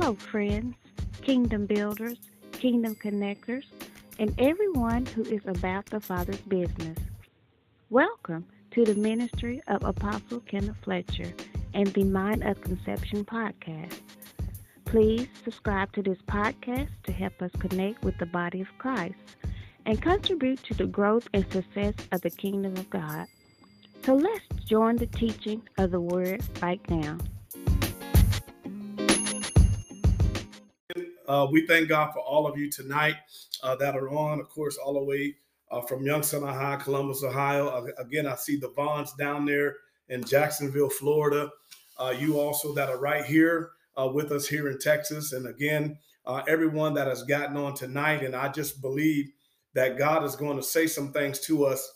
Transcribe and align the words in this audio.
Hello, 0.00 0.14
friends, 0.14 0.76
kingdom 1.20 1.66
builders, 1.66 2.16
kingdom 2.52 2.94
connectors, 2.94 3.66
and 4.18 4.34
everyone 4.38 5.04
who 5.04 5.20
is 5.24 5.42
about 5.44 5.84
the 5.84 6.00
Father's 6.00 6.40
business. 6.40 6.96
Welcome 7.90 8.46
to 8.70 8.86
the 8.86 8.94
ministry 8.94 9.60
of 9.68 9.84
Apostle 9.84 10.40
Kenneth 10.40 10.78
Fletcher 10.84 11.34
and 11.74 11.88
the 11.88 12.04
Mind 12.04 12.42
of 12.44 12.62
Conception 12.62 13.26
podcast. 13.26 14.00
Please 14.86 15.28
subscribe 15.44 15.92
to 15.92 16.00
this 16.02 16.22
podcast 16.26 16.88
to 17.02 17.12
help 17.12 17.42
us 17.42 17.50
connect 17.58 18.02
with 18.02 18.16
the 18.16 18.24
body 18.24 18.62
of 18.62 18.78
Christ 18.78 19.18
and 19.84 20.00
contribute 20.00 20.62
to 20.64 20.72
the 20.72 20.86
growth 20.86 21.28
and 21.34 21.44
success 21.52 21.92
of 22.10 22.22
the 22.22 22.30
kingdom 22.30 22.74
of 22.78 22.88
God. 22.88 23.26
So 24.06 24.14
let's 24.14 24.46
join 24.64 24.96
the 24.96 25.08
teaching 25.08 25.60
of 25.76 25.90
the 25.90 26.00
word 26.00 26.42
right 26.62 26.80
now. 26.88 27.18
Uh, 31.30 31.46
we 31.48 31.64
thank 31.64 31.88
God 31.88 32.10
for 32.12 32.18
all 32.18 32.44
of 32.44 32.58
you 32.58 32.68
tonight 32.68 33.14
uh, 33.62 33.76
that 33.76 33.94
are 33.94 34.10
on, 34.10 34.40
of 34.40 34.48
course, 34.48 34.76
all 34.76 34.94
the 34.94 35.04
way 35.04 35.36
uh, 35.70 35.80
from 35.80 36.04
Youngstown, 36.04 36.42
Ohio, 36.42 36.76
Columbus, 36.76 37.22
Ohio. 37.22 37.86
again, 37.98 38.26
I 38.26 38.34
see 38.34 38.56
the 38.56 38.70
Vaughns 38.70 39.16
down 39.16 39.44
there 39.44 39.76
in 40.08 40.24
Jacksonville, 40.24 40.90
Florida. 40.90 41.48
Uh, 41.96 42.12
you 42.18 42.40
also 42.40 42.74
that 42.74 42.88
are 42.88 42.98
right 42.98 43.24
here 43.24 43.70
uh, 43.96 44.08
with 44.08 44.32
us 44.32 44.48
here 44.48 44.68
in 44.68 44.80
Texas. 44.80 45.32
And 45.32 45.46
again, 45.46 45.98
uh, 46.26 46.42
everyone 46.48 46.94
that 46.94 47.06
has 47.06 47.22
gotten 47.22 47.56
on 47.56 47.74
tonight. 47.74 48.24
And 48.24 48.34
I 48.34 48.48
just 48.48 48.82
believe 48.82 49.30
that 49.74 49.98
God 49.98 50.24
is 50.24 50.34
going 50.34 50.56
to 50.56 50.64
say 50.64 50.88
some 50.88 51.12
things 51.12 51.38
to 51.42 51.64
us 51.64 51.92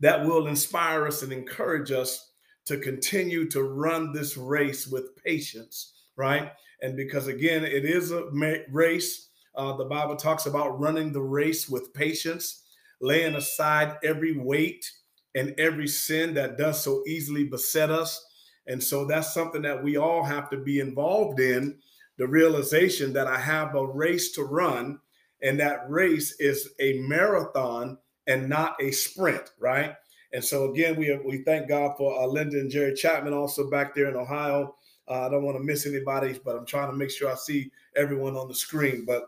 that 0.00 0.26
will 0.26 0.46
inspire 0.46 1.06
us 1.06 1.22
and 1.22 1.32
encourage 1.32 1.90
us 1.90 2.32
to 2.66 2.76
continue 2.76 3.48
to 3.48 3.62
run 3.62 4.12
this 4.12 4.36
race 4.36 4.86
with 4.86 5.16
patience, 5.24 5.94
right? 6.16 6.52
And 6.82 6.96
because 6.96 7.26
again, 7.26 7.64
it 7.64 7.84
is 7.84 8.12
a 8.12 8.24
race. 8.70 9.28
Uh, 9.54 9.76
the 9.76 9.84
Bible 9.84 10.16
talks 10.16 10.46
about 10.46 10.78
running 10.78 11.12
the 11.12 11.22
race 11.22 11.68
with 11.68 11.94
patience, 11.94 12.64
laying 13.00 13.34
aside 13.34 13.96
every 14.04 14.36
weight 14.36 14.90
and 15.34 15.54
every 15.58 15.88
sin 15.88 16.34
that 16.34 16.58
does 16.58 16.82
so 16.82 17.02
easily 17.06 17.44
beset 17.44 17.90
us. 17.90 18.24
And 18.66 18.82
so 18.82 19.04
that's 19.04 19.32
something 19.32 19.62
that 19.62 19.82
we 19.82 19.96
all 19.96 20.24
have 20.24 20.50
to 20.50 20.58
be 20.58 20.80
involved 20.80 21.40
in 21.40 21.78
the 22.18 22.26
realization 22.26 23.12
that 23.12 23.26
I 23.26 23.38
have 23.38 23.74
a 23.74 23.86
race 23.86 24.32
to 24.32 24.42
run, 24.42 24.98
and 25.42 25.60
that 25.60 25.88
race 25.88 26.34
is 26.40 26.70
a 26.80 26.98
marathon 27.00 27.98
and 28.26 28.48
not 28.48 28.74
a 28.80 28.90
sprint, 28.90 29.50
right? 29.60 29.94
And 30.32 30.42
so 30.42 30.70
again, 30.70 30.96
we 30.96 31.16
we 31.24 31.42
thank 31.44 31.68
God 31.68 31.96
for 31.96 32.20
uh, 32.20 32.26
Linda 32.26 32.58
and 32.58 32.70
Jerry 32.70 32.94
Chapman 32.94 33.32
also 33.32 33.70
back 33.70 33.94
there 33.94 34.08
in 34.08 34.16
Ohio. 34.16 34.74
Uh, 35.08 35.26
I 35.26 35.28
don't 35.28 35.44
want 35.44 35.56
to 35.56 35.62
miss 35.62 35.86
anybody, 35.86 36.38
but 36.44 36.56
I'm 36.56 36.66
trying 36.66 36.90
to 36.90 36.96
make 36.96 37.10
sure 37.10 37.30
I 37.30 37.34
see 37.36 37.70
everyone 37.96 38.36
on 38.36 38.48
the 38.48 38.54
screen. 38.54 39.04
But 39.04 39.26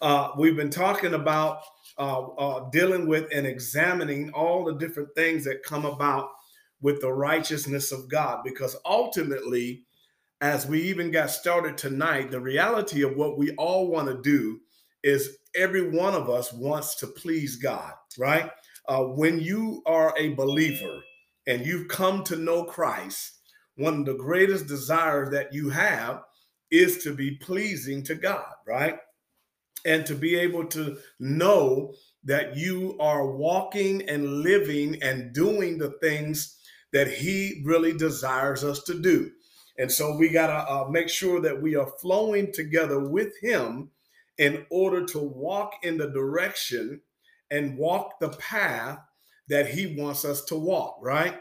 uh, 0.00 0.32
we've 0.36 0.56
been 0.56 0.70
talking 0.70 1.14
about 1.14 1.60
uh, 1.98 2.20
uh, 2.20 2.70
dealing 2.70 3.06
with 3.06 3.26
and 3.32 3.46
examining 3.46 4.30
all 4.32 4.64
the 4.64 4.74
different 4.74 5.14
things 5.14 5.44
that 5.44 5.62
come 5.62 5.86
about 5.86 6.30
with 6.82 7.00
the 7.00 7.12
righteousness 7.12 7.90
of 7.92 8.08
God, 8.08 8.42
because 8.44 8.76
ultimately, 8.84 9.84
as 10.42 10.66
we 10.66 10.82
even 10.82 11.10
got 11.10 11.30
started 11.30 11.78
tonight, 11.78 12.30
the 12.30 12.40
reality 12.40 13.02
of 13.02 13.16
what 13.16 13.38
we 13.38 13.52
all 13.52 13.88
want 13.88 14.08
to 14.08 14.20
do 14.20 14.60
is 15.02 15.38
every 15.54 15.88
one 15.88 16.14
of 16.14 16.28
us 16.28 16.52
wants 16.52 16.96
to 16.96 17.06
please 17.06 17.56
God, 17.56 17.92
right? 18.18 18.50
Uh, 18.88 19.04
when 19.04 19.40
you 19.40 19.82
are 19.86 20.14
a 20.18 20.34
believer 20.34 21.02
and 21.46 21.64
you've 21.64 21.88
come 21.88 22.22
to 22.24 22.36
know 22.36 22.64
Christ, 22.64 23.35
one 23.76 24.00
of 24.00 24.06
the 24.06 24.14
greatest 24.14 24.66
desires 24.66 25.30
that 25.30 25.52
you 25.52 25.70
have 25.70 26.22
is 26.70 27.02
to 27.04 27.14
be 27.14 27.36
pleasing 27.36 28.02
to 28.04 28.14
God, 28.14 28.52
right? 28.66 28.98
And 29.84 30.04
to 30.06 30.14
be 30.14 30.36
able 30.36 30.66
to 30.66 30.98
know 31.20 31.94
that 32.24 32.56
you 32.56 32.96
are 32.98 33.30
walking 33.30 34.08
and 34.08 34.40
living 34.40 35.00
and 35.02 35.32
doing 35.32 35.78
the 35.78 35.90
things 36.02 36.58
that 36.92 37.08
He 37.08 37.62
really 37.64 37.96
desires 37.96 38.64
us 38.64 38.82
to 38.84 38.94
do. 39.00 39.30
And 39.78 39.92
so 39.92 40.16
we 40.16 40.30
got 40.30 40.46
to 40.46 40.72
uh, 40.72 40.88
make 40.88 41.08
sure 41.08 41.40
that 41.42 41.60
we 41.60 41.76
are 41.76 41.92
flowing 42.00 42.52
together 42.52 42.98
with 42.98 43.38
Him 43.40 43.90
in 44.38 44.66
order 44.70 45.04
to 45.06 45.18
walk 45.18 45.72
in 45.82 45.98
the 45.98 46.10
direction 46.10 47.00
and 47.50 47.78
walk 47.78 48.18
the 48.20 48.30
path 48.30 48.98
that 49.48 49.68
He 49.68 49.96
wants 49.98 50.24
us 50.24 50.44
to 50.46 50.56
walk, 50.56 50.98
right? 51.00 51.38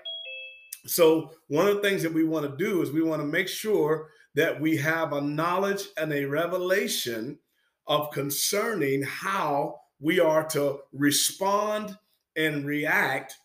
So, 0.86 1.32
one 1.48 1.68
of 1.68 1.76
the 1.76 1.82
things 1.82 2.04
that 2.04 2.14
we 2.14 2.24
want 2.24 2.50
to 2.50 2.64
do 2.64 2.82
is 2.82 2.92
we 2.92 3.02
want 3.02 3.22
to 3.22 3.28
make 3.28 3.48
sure 3.48 4.10
that 4.36 4.60
we 4.60 4.78
have 4.78 5.14
a 5.14 5.22
knowledge 5.22 5.88
and 5.98 6.14
a 6.14 6.26
revelation 6.26 7.40
of 7.88 8.12
concerning 8.12 9.02
how 9.04 9.80
we 10.00 10.20
are 10.20 10.44
to 10.50 10.80
respond 10.94 11.98
and 12.36 12.66
react 12.66 13.36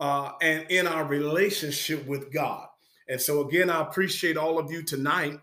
uh, 0.00 0.32
and 0.40 0.70
in 0.70 0.86
our 0.86 1.04
relationship 1.04 2.06
with 2.06 2.32
God. 2.32 2.66
And 3.08 3.20
so, 3.20 3.46
again, 3.46 3.70
I 3.70 3.82
appreciate 3.82 4.36
all 4.36 4.58
of 4.58 4.70
you 4.70 4.82
tonight 4.82 5.38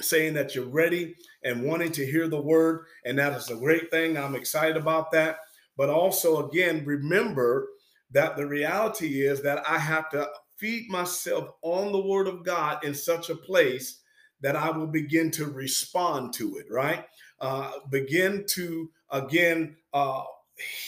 saying 0.00 0.34
that 0.34 0.54
you're 0.54 0.64
ready 0.64 1.16
and 1.42 1.64
wanting 1.64 1.92
to 1.92 2.06
hear 2.06 2.28
the 2.28 2.40
word. 2.40 2.86
And 3.04 3.18
that 3.18 3.32
is 3.36 3.50
a 3.50 3.56
great 3.56 3.90
thing. 3.90 4.16
I'm 4.16 4.36
excited 4.36 4.76
about 4.76 5.10
that. 5.12 5.38
But 5.76 5.90
also, 5.90 6.48
again, 6.48 6.84
remember 6.84 7.68
that 8.12 8.36
the 8.36 8.46
reality 8.46 9.26
is 9.26 9.42
that 9.42 9.68
I 9.68 9.78
have 9.78 10.08
to 10.10 10.28
feed 10.58 10.90
myself 10.90 11.50
on 11.62 11.92
the 11.92 12.00
word 12.00 12.26
of 12.26 12.44
God 12.44 12.84
in 12.84 12.94
such 12.94 13.30
a 13.30 13.36
place 13.36 14.00
that 14.40 14.56
I 14.56 14.70
will 14.70 14.86
begin 14.86 15.30
to 15.32 15.46
respond 15.46 16.32
to 16.34 16.56
it, 16.58 16.66
right? 16.70 17.04
Uh, 17.40 17.72
begin 17.90 18.44
to, 18.50 18.90
again, 19.10 19.76
uh, 19.92 20.22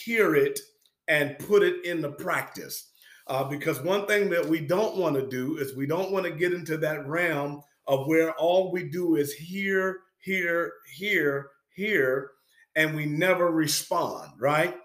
hear 0.03 0.35
it 0.35 0.59
and 1.07 1.37
put 1.39 1.63
it 1.63 1.85
into 1.85 2.09
practice. 2.09 2.89
Uh, 3.27 3.43
because 3.43 3.81
one 3.81 4.05
thing 4.07 4.29
that 4.29 4.45
we 4.45 4.59
don't 4.59 4.97
want 4.97 5.15
to 5.15 5.27
do 5.27 5.57
is 5.57 5.75
we 5.75 5.85
don't 5.85 6.11
want 6.11 6.25
to 6.25 6.31
get 6.31 6.53
into 6.53 6.77
that 6.77 7.07
realm 7.07 7.61
of 7.87 8.07
where 8.07 8.31
all 8.33 8.71
we 8.71 8.83
do 8.83 9.15
is 9.15 9.33
hear, 9.33 9.99
hear, 10.19 10.73
hear, 10.93 11.49
hear, 11.73 12.31
and 12.75 12.95
we 12.95 13.05
never 13.05 13.51
respond, 13.51 14.31
right? 14.39 14.75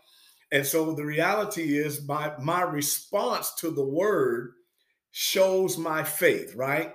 And 0.53 0.65
so 0.65 0.93
the 0.95 1.05
reality 1.05 1.77
is 1.79 2.07
my 2.07 2.33
my 2.39 2.63
response 2.63 3.55
to 3.57 3.71
the 3.71 3.85
word 3.85 4.53
shows 5.19 5.79
my 5.79 6.05
faith, 6.05 6.55
right? 6.57 6.93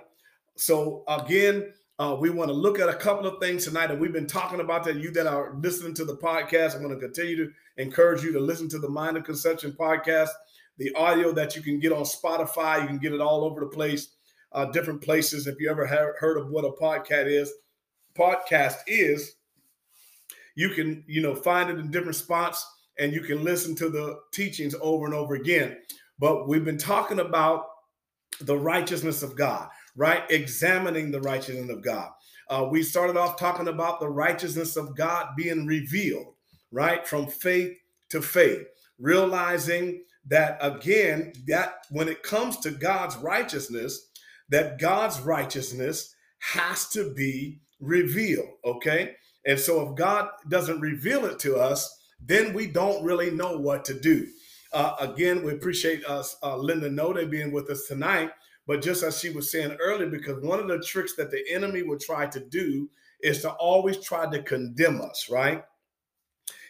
So 0.54 1.02
again, 1.08 1.72
uh, 1.98 2.16
we 2.20 2.30
want 2.30 2.50
to 2.50 2.54
look 2.54 2.78
at 2.78 2.88
a 2.88 2.94
couple 2.94 3.26
of 3.26 3.40
things 3.40 3.64
tonight, 3.64 3.90
and 3.90 4.00
we've 4.00 4.12
been 4.12 4.28
talking 4.28 4.60
about 4.60 4.84
that. 4.84 4.94
You 4.94 5.10
that 5.10 5.26
are 5.26 5.56
listening 5.60 5.92
to 5.94 6.04
the 6.04 6.16
podcast, 6.16 6.76
I'm 6.76 6.84
going 6.84 6.94
to 6.94 7.00
continue 7.00 7.34
to 7.36 7.52
encourage 7.78 8.22
you 8.22 8.32
to 8.32 8.38
listen 8.38 8.68
to 8.68 8.78
the 8.78 8.88
Mind 8.88 9.16
of 9.16 9.24
Conception 9.24 9.72
podcast, 9.72 10.28
the 10.78 10.94
audio 10.94 11.32
that 11.32 11.56
you 11.56 11.62
can 11.62 11.80
get 11.80 11.90
on 11.90 12.04
Spotify. 12.04 12.82
You 12.82 12.86
can 12.86 12.98
get 12.98 13.12
it 13.12 13.20
all 13.20 13.42
over 13.42 13.58
the 13.58 13.66
place, 13.66 14.14
uh, 14.52 14.66
different 14.66 15.02
places. 15.02 15.48
If 15.48 15.58
you 15.58 15.68
ever 15.68 15.84
have 15.84 16.10
heard 16.16 16.38
of 16.38 16.48
what 16.48 16.64
a 16.64 16.70
podcast 16.70 17.26
is, 17.26 17.52
podcast 18.16 18.76
is, 18.86 19.34
you 20.54 20.68
can 20.68 21.02
you 21.08 21.22
know 21.22 21.34
find 21.34 21.70
it 21.70 21.80
in 21.80 21.90
different 21.90 22.14
spots, 22.14 22.64
and 23.00 23.12
you 23.12 23.22
can 23.22 23.42
listen 23.42 23.74
to 23.74 23.88
the 23.88 24.20
teachings 24.32 24.76
over 24.80 25.06
and 25.06 25.14
over 25.14 25.34
again. 25.34 25.78
But 26.20 26.46
we've 26.46 26.64
been 26.64 26.78
talking 26.78 27.18
about 27.18 27.64
the 28.46 28.58
righteousness 28.58 29.22
of 29.22 29.36
God, 29.36 29.68
right? 29.96 30.22
Examining 30.30 31.10
the 31.10 31.20
righteousness 31.20 31.70
of 31.70 31.82
God. 31.82 32.10
Uh, 32.48 32.68
we 32.70 32.82
started 32.82 33.16
off 33.16 33.38
talking 33.38 33.68
about 33.68 34.00
the 34.00 34.08
righteousness 34.08 34.76
of 34.76 34.96
God 34.96 35.28
being 35.36 35.66
revealed, 35.66 36.34
right? 36.70 37.06
From 37.06 37.26
faith 37.26 37.76
to 38.10 38.20
faith, 38.20 38.66
realizing 38.98 40.04
that 40.26 40.58
again, 40.60 41.32
that 41.46 41.86
when 41.90 42.08
it 42.08 42.22
comes 42.22 42.58
to 42.58 42.70
God's 42.70 43.16
righteousness, 43.16 44.10
that 44.50 44.78
God's 44.78 45.20
righteousness 45.20 46.14
has 46.38 46.88
to 46.90 47.12
be 47.14 47.60
revealed, 47.80 48.50
okay? 48.64 49.14
And 49.46 49.58
so 49.58 49.88
if 49.88 49.96
God 49.96 50.28
doesn't 50.48 50.80
reveal 50.80 51.24
it 51.24 51.38
to 51.40 51.56
us, 51.56 51.90
then 52.24 52.52
we 52.52 52.66
don't 52.66 53.04
really 53.04 53.30
know 53.30 53.58
what 53.58 53.84
to 53.86 53.98
do. 53.98 54.26
Uh, 54.72 54.94
again, 55.00 55.42
we 55.42 55.52
appreciate 55.52 56.04
us, 56.06 56.36
uh, 56.42 56.56
Linda 56.56 56.90
Node 56.90 57.30
being 57.30 57.52
with 57.52 57.68
us 57.70 57.86
tonight. 57.86 58.30
But 58.66 58.82
just 58.82 59.02
as 59.02 59.18
she 59.18 59.30
was 59.30 59.50
saying 59.50 59.76
earlier, 59.80 60.08
because 60.08 60.42
one 60.42 60.60
of 60.60 60.68
the 60.68 60.80
tricks 60.80 61.14
that 61.16 61.30
the 61.30 61.42
enemy 61.50 61.82
will 61.82 61.98
try 61.98 62.26
to 62.26 62.40
do 62.40 62.88
is 63.20 63.42
to 63.42 63.50
always 63.52 63.98
try 63.98 64.30
to 64.30 64.42
condemn 64.42 65.00
us, 65.00 65.28
right? 65.30 65.64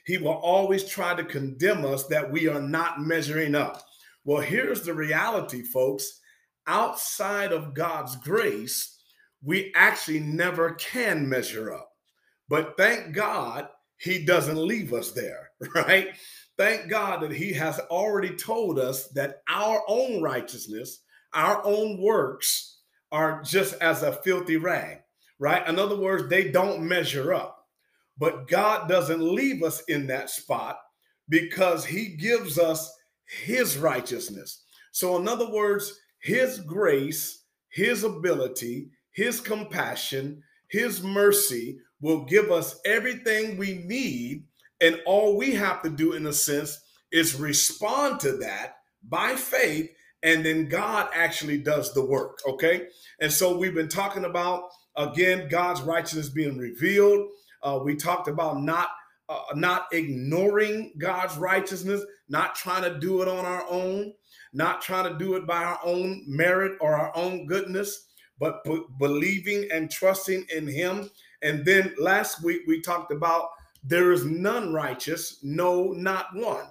He 0.04 0.18
will 0.18 0.32
always 0.32 0.84
try 0.84 1.14
to 1.14 1.24
condemn 1.24 1.84
us 1.84 2.06
that 2.06 2.30
we 2.30 2.48
are 2.48 2.60
not 2.60 3.00
measuring 3.00 3.54
up. 3.54 3.84
Well, 4.24 4.40
here's 4.40 4.82
the 4.82 4.94
reality, 4.94 5.62
folks. 5.62 6.20
Outside 6.66 7.52
of 7.52 7.74
God's 7.74 8.16
grace, 8.16 8.98
we 9.42 9.72
actually 9.74 10.20
never 10.20 10.72
can 10.74 11.28
measure 11.28 11.74
up. 11.74 11.90
But 12.48 12.74
thank 12.76 13.14
God 13.14 13.68
he 13.96 14.24
doesn't 14.24 14.56
leave 14.56 14.92
us 14.92 15.12
there, 15.12 15.50
right? 15.74 16.08
Thank 16.58 16.88
God 16.88 17.22
that 17.22 17.32
He 17.32 17.52
has 17.54 17.78
already 17.90 18.36
told 18.36 18.78
us 18.78 19.08
that 19.08 19.42
our 19.48 19.82
own 19.88 20.22
righteousness, 20.22 21.00
our 21.32 21.64
own 21.64 22.00
works 22.00 22.80
are 23.10 23.42
just 23.42 23.74
as 23.82 24.02
a 24.02 24.12
filthy 24.12 24.56
rag. 24.56 24.98
right? 25.38 25.66
In 25.68 25.78
other 25.78 25.96
words, 25.96 26.28
they 26.28 26.50
don't 26.50 26.86
measure 26.86 27.34
up. 27.34 27.66
But 28.18 28.46
God 28.48 28.88
doesn't 28.88 29.20
leave 29.20 29.62
us 29.62 29.82
in 29.88 30.06
that 30.06 30.30
spot 30.30 30.78
because 31.28 31.84
he 31.84 32.16
gives 32.16 32.58
us 32.58 32.92
his 33.26 33.76
righteousness. 33.78 34.62
So, 34.92 35.16
in 35.16 35.26
other 35.26 35.50
words, 35.50 35.98
his 36.20 36.60
grace, 36.60 37.44
his 37.70 38.04
ability, 38.04 38.90
his 39.10 39.40
compassion, 39.40 40.42
his 40.68 41.02
mercy 41.02 41.78
will 42.00 42.24
give 42.24 42.52
us 42.52 42.80
everything 42.84 43.56
we 43.56 43.82
need. 43.84 44.44
And 44.82 45.00
all 45.06 45.36
we 45.38 45.52
have 45.52 45.80
to 45.82 45.90
do, 45.90 46.12
in 46.12 46.26
a 46.26 46.32
sense, 46.32 46.78
is 47.12 47.36
respond 47.36 48.20
to 48.20 48.32
that 48.38 48.76
by 49.08 49.36
faith. 49.36 49.90
And 50.22 50.44
then 50.44 50.68
God 50.68 51.08
actually 51.14 51.58
does 51.58 51.94
the 51.94 52.04
work. 52.04 52.40
Okay. 52.46 52.88
And 53.20 53.32
so 53.32 53.56
we've 53.56 53.74
been 53.74 53.88
talking 53.88 54.24
about, 54.24 54.64
again, 54.96 55.48
God's 55.48 55.82
righteousness 55.82 56.28
being 56.28 56.58
revealed. 56.58 57.28
Uh, 57.62 57.80
we 57.82 57.96
talked 57.96 58.28
about 58.28 58.60
not 58.60 58.88
uh, 59.28 59.40
not 59.54 59.86
ignoring 59.92 60.92
God's 60.98 61.36
righteousness, 61.38 62.04
not 62.28 62.54
trying 62.54 62.82
to 62.82 62.98
do 62.98 63.22
it 63.22 63.28
on 63.28 63.46
our 63.46 63.64
own, 63.70 64.12
not 64.52 64.82
trying 64.82 65.10
to 65.10 65.18
do 65.18 65.36
it 65.36 65.46
by 65.46 65.62
our 65.62 65.78
own 65.84 66.24
merit 66.26 66.76
or 66.80 66.94
our 66.94 67.16
own 67.16 67.46
goodness, 67.46 68.08
but 68.38 68.62
b- 68.64 68.84
believing 68.98 69.68
and 69.72 69.90
trusting 69.90 70.44
in 70.54 70.66
Him. 70.66 71.08
And 71.40 71.64
then 71.64 71.94
last 71.98 72.42
week 72.42 72.62
we 72.66 72.80
talked 72.80 73.12
about 73.12 73.48
there 73.82 74.12
is 74.12 74.24
none 74.24 74.72
righteous, 74.72 75.38
no, 75.42 75.92
not 75.92 76.26
one. 76.34 76.66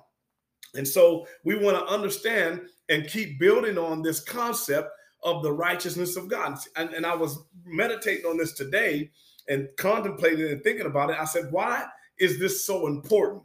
And 0.75 0.87
so 0.87 1.27
we 1.43 1.55
want 1.55 1.77
to 1.77 1.93
understand 1.93 2.61
and 2.89 3.07
keep 3.07 3.39
building 3.39 3.77
on 3.77 4.01
this 4.01 4.21
concept 4.21 4.89
of 5.23 5.43
the 5.43 5.51
righteousness 5.51 6.15
of 6.15 6.29
God. 6.29 6.57
And, 6.75 6.89
and 6.91 7.05
I 7.05 7.15
was 7.15 7.37
meditating 7.65 8.25
on 8.25 8.37
this 8.37 8.53
today 8.53 9.11
and 9.47 9.67
contemplating 9.77 10.49
and 10.49 10.63
thinking 10.63 10.85
about 10.85 11.09
it. 11.09 11.17
I 11.19 11.25
said, 11.25 11.51
why 11.51 11.85
is 12.19 12.39
this 12.39 12.65
so 12.65 12.87
important? 12.87 13.43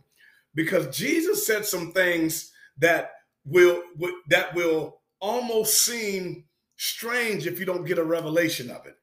Because 0.55 0.97
Jesus 0.97 1.47
said 1.47 1.65
some 1.65 1.93
things 1.93 2.53
that 2.79 3.13
will 3.45 3.83
that 4.29 4.55
will 4.55 5.01
almost 5.21 5.85
seem 5.85 6.45
strange 6.77 7.47
if 7.47 7.59
you 7.59 7.67
don't 7.67 7.85
get 7.85 7.99
a 7.99 8.05
revelation 8.05 8.71
of 8.71 8.87
it. 8.87 8.97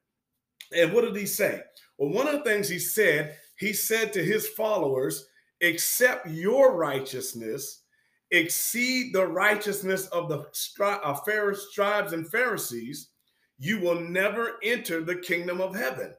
And 0.76 0.92
what 0.92 1.02
did 1.02 1.16
he 1.16 1.26
say? 1.26 1.62
Well, 1.98 2.10
one 2.10 2.26
of 2.26 2.34
the 2.34 2.42
things 2.44 2.68
he 2.68 2.78
said, 2.78 3.36
he 3.64 3.72
said 3.72 4.12
to 4.12 4.24
his 4.24 4.48
followers, 4.48 5.28
"Accept 5.62 6.28
your 6.28 6.76
righteousness 6.76 7.84
exceed 8.30 9.12
the 9.12 9.26
righteousness 9.26 10.06
of 10.08 10.28
the 10.28 10.46
uh, 10.84 11.14
Pharisees, 11.24 11.66
scribes 11.70 12.12
and 12.12 12.30
Pharisees, 12.30 13.10
you 13.58 13.80
will 13.80 14.00
never 14.00 14.54
enter 14.62 15.02
the 15.02 15.16
kingdom 15.16 15.60
of 15.60 15.74
heaven. 15.74 16.12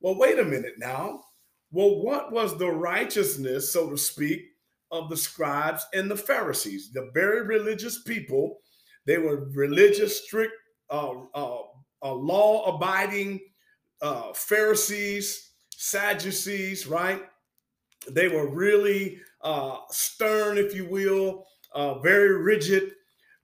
Well, 0.00 0.18
wait 0.18 0.38
a 0.38 0.44
minute 0.44 0.74
now. 0.78 1.24
Well, 1.70 2.02
what 2.02 2.30
was 2.30 2.58
the 2.58 2.70
righteousness, 2.70 3.72
so 3.72 3.90
to 3.90 3.96
speak, 3.96 4.42
of 4.90 5.08
the 5.08 5.16
scribes 5.16 5.84
and 5.94 6.10
the 6.10 6.16
Pharisees? 6.16 6.92
The 6.92 7.10
very 7.14 7.42
religious 7.42 8.02
people. 8.02 8.60
They 9.06 9.18
were 9.18 9.48
religious, 9.54 10.24
strict, 10.24 10.52
uh, 10.90 11.12
uh, 11.34 11.58
uh, 12.02 12.12
law 12.12 12.76
abiding 12.76 13.40
uh, 14.02 14.32
Pharisees, 14.34 15.52
Sadducees, 15.78 16.86
right? 16.86 17.22
They 18.10 18.28
were 18.28 18.48
really 18.48 19.20
uh, 19.42 19.78
stern, 19.90 20.58
if 20.58 20.74
you 20.74 20.86
will, 20.88 21.46
uh, 21.74 21.98
very 22.00 22.42
rigid. 22.42 22.92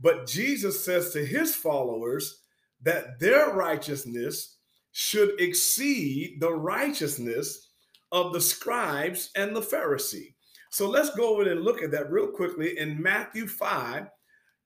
But 0.01 0.27
Jesus 0.27 0.85
says 0.85 1.13
to 1.13 1.25
his 1.25 1.55
followers 1.55 2.43
that 2.83 3.19
their 3.19 3.51
righteousness 3.51 4.57
should 4.93 5.41
exceed 5.41 6.41
the 6.41 6.53
righteousness 6.53 7.69
of 8.13 8.33
the 8.33 8.41
scribes 8.41 9.31
and 9.37 9.55
the 9.55 9.61
Pharisee. 9.61 10.35
So 10.71 10.89
let's 10.89 11.15
go 11.15 11.35
over 11.35 11.51
and 11.51 11.63
look 11.63 11.83
at 11.83 11.91
that 11.93 12.11
real 12.11 12.29
quickly 12.29 12.79
in 12.79 13.01
Matthew 13.01 13.47
5. 13.47 14.07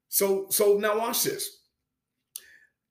So, 0.08 0.46
so 0.50 0.78
now 0.78 0.98
watch 0.98 1.24
this. 1.24 1.62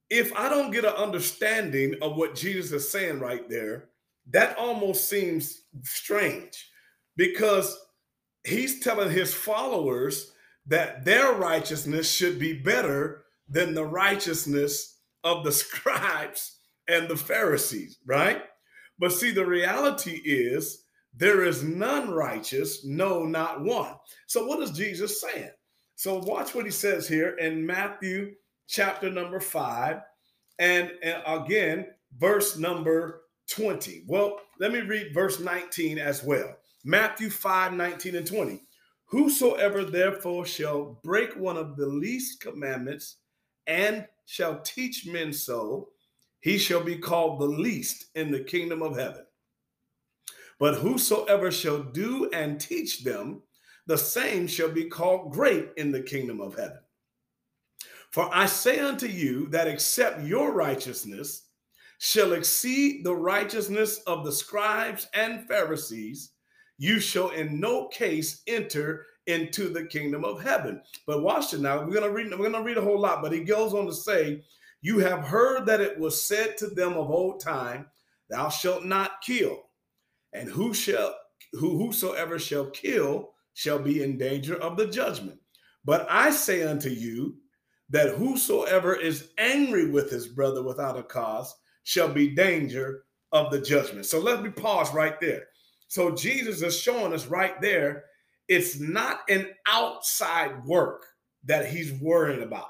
If 0.09 0.35
I 0.35 0.49
don't 0.49 0.71
get 0.71 0.85
an 0.85 0.93
understanding 0.93 1.95
of 2.01 2.17
what 2.17 2.35
Jesus 2.35 2.71
is 2.71 2.91
saying 2.91 3.19
right 3.19 3.47
there, 3.49 3.89
that 4.31 4.57
almost 4.57 5.09
seems 5.09 5.63
strange 5.83 6.69
because 7.17 7.77
he's 8.45 8.79
telling 8.79 9.11
his 9.11 9.33
followers 9.33 10.31
that 10.65 11.03
their 11.05 11.33
righteousness 11.33 12.11
should 12.11 12.39
be 12.39 12.53
better 12.53 13.25
than 13.49 13.73
the 13.73 13.85
righteousness 13.85 14.99
of 15.23 15.43
the 15.43 15.51
scribes 15.63 16.59
and 16.87 17.07
the 17.07 17.17
Pharisees, 17.17 17.99
right? 18.05 18.43
But 18.99 19.11
see, 19.11 19.31
the 19.31 19.45
reality 19.45 20.21
is 20.23 20.85
there 21.15 21.43
is 21.43 21.63
none 21.63 22.11
righteous, 22.11 22.85
no, 22.85 23.23
not 23.23 23.61
one. 23.61 23.95
So, 24.27 24.45
what 24.45 24.61
is 24.61 24.71
Jesus 24.71 25.21
saying? 25.21 25.51
So, 25.95 26.19
watch 26.19 26.55
what 26.55 26.65
he 26.65 26.71
says 26.71 27.07
here 27.07 27.35
in 27.37 27.65
Matthew 27.65 28.33
chapter 28.67 29.09
number 29.09 29.39
five, 29.39 30.01
and, 30.59 30.91
and 31.03 31.21
again, 31.25 31.87
verse 32.17 32.57
number 32.57 33.22
20. 33.55 34.05
Well, 34.07 34.39
let 34.59 34.71
me 34.71 34.81
read 34.81 35.13
verse 35.13 35.39
19 35.39 35.99
as 35.99 36.23
well. 36.23 36.55
Matthew 36.83 37.29
5 37.29 37.73
19 37.73 38.15
and 38.15 38.27
20. 38.27 38.61
Whosoever 39.05 39.85
therefore 39.85 40.45
shall 40.45 40.99
break 41.03 41.35
one 41.35 41.57
of 41.57 41.75
the 41.75 41.85
least 41.85 42.41
commandments 42.41 43.17
and 43.67 44.07
shall 44.25 44.59
teach 44.61 45.05
men 45.05 45.31
so, 45.31 45.89
he 46.39 46.57
shall 46.57 46.83
be 46.83 46.97
called 46.97 47.39
the 47.39 47.45
least 47.45 48.05
in 48.15 48.31
the 48.31 48.39
kingdom 48.39 48.81
of 48.81 48.97
heaven. 48.97 49.25
But 50.59 50.75
whosoever 50.75 51.51
shall 51.51 51.83
do 51.83 52.29
and 52.33 52.59
teach 52.59 53.03
them, 53.03 53.43
the 53.85 53.97
same 53.97 54.47
shall 54.47 54.69
be 54.69 54.85
called 54.85 55.31
great 55.31 55.69
in 55.77 55.91
the 55.91 56.01
kingdom 56.01 56.41
of 56.41 56.55
heaven. 56.55 56.79
For 58.11 58.29
I 58.33 58.45
say 58.47 58.79
unto 58.79 59.07
you 59.07 59.47
that 59.49 59.67
except 59.67 60.23
your 60.23 60.53
righteousness 60.53 61.49
shall 62.03 62.33
exceed 62.33 63.01
the 63.05 63.15
righteousness 63.15 63.99
of 64.07 64.25
the 64.25 64.31
scribes 64.31 65.07
and 65.13 65.47
Pharisees, 65.47 66.31
you 66.77 66.99
shall 66.99 67.29
in 67.29 67.61
no 67.61 67.87
case 67.87 68.41
enter 68.45 69.05
into 69.27 69.69
the 69.69 69.85
kingdom 69.85 70.25
of 70.25 70.43
heaven. 70.43 70.81
But 71.07 71.23
watch 71.23 71.53
it 71.53 71.61
now. 71.61 71.85
We're 71.85 71.93
gonna 71.93 72.11
read, 72.11 72.37
we're 72.37 72.51
gonna 72.51 72.61
read 72.61 72.75
a 72.75 72.81
whole 72.81 72.99
lot, 72.99 73.21
but 73.21 73.31
he 73.31 73.45
goes 73.45 73.73
on 73.73 73.85
to 73.85 73.93
say, 73.93 74.43
You 74.81 74.99
have 74.99 75.21
heard 75.21 75.65
that 75.65 75.79
it 75.79 75.97
was 75.97 76.21
said 76.21 76.57
to 76.57 76.67
them 76.67 76.91
of 76.91 77.09
old 77.09 77.39
time, 77.39 77.85
Thou 78.29 78.49
shalt 78.49 78.83
not 78.83 79.21
kill, 79.21 79.63
and 80.33 80.49
who 80.49 80.73
shall 80.73 81.15
who 81.53 81.77
whosoever 81.77 82.37
shall 82.37 82.65
kill 82.71 83.29
shall 83.53 83.79
be 83.79 84.03
in 84.03 84.17
danger 84.17 84.57
of 84.57 84.75
the 84.75 84.87
judgment. 84.87 85.39
But 85.85 86.05
I 86.09 86.31
say 86.31 86.63
unto 86.63 86.89
you 86.89 87.37
that 87.91 88.15
whosoever 88.15 88.93
is 88.93 89.29
angry 89.37 89.89
with 89.89 90.11
his 90.11 90.27
brother 90.27 90.63
without 90.63 90.99
a 90.99 91.03
cause 91.03 91.55
shall 91.83 92.09
be 92.09 92.35
danger 92.35 93.03
of 93.31 93.51
the 93.51 93.59
judgment. 93.59 94.05
So 94.05 94.19
let 94.19 94.41
me 94.41 94.49
pause 94.49 94.93
right 94.93 95.19
there. 95.19 95.47
So 95.87 96.11
Jesus 96.11 96.61
is 96.61 96.79
showing 96.79 97.13
us 97.13 97.27
right 97.27 97.59
there 97.61 98.05
it's 98.49 98.79
not 98.79 99.21
an 99.29 99.49
outside 99.67 100.65
work 100.65 101.05
that 101.45 101.65
he's 101.67 101.93
worrying 101.93 102.43
about. 102.43 102.67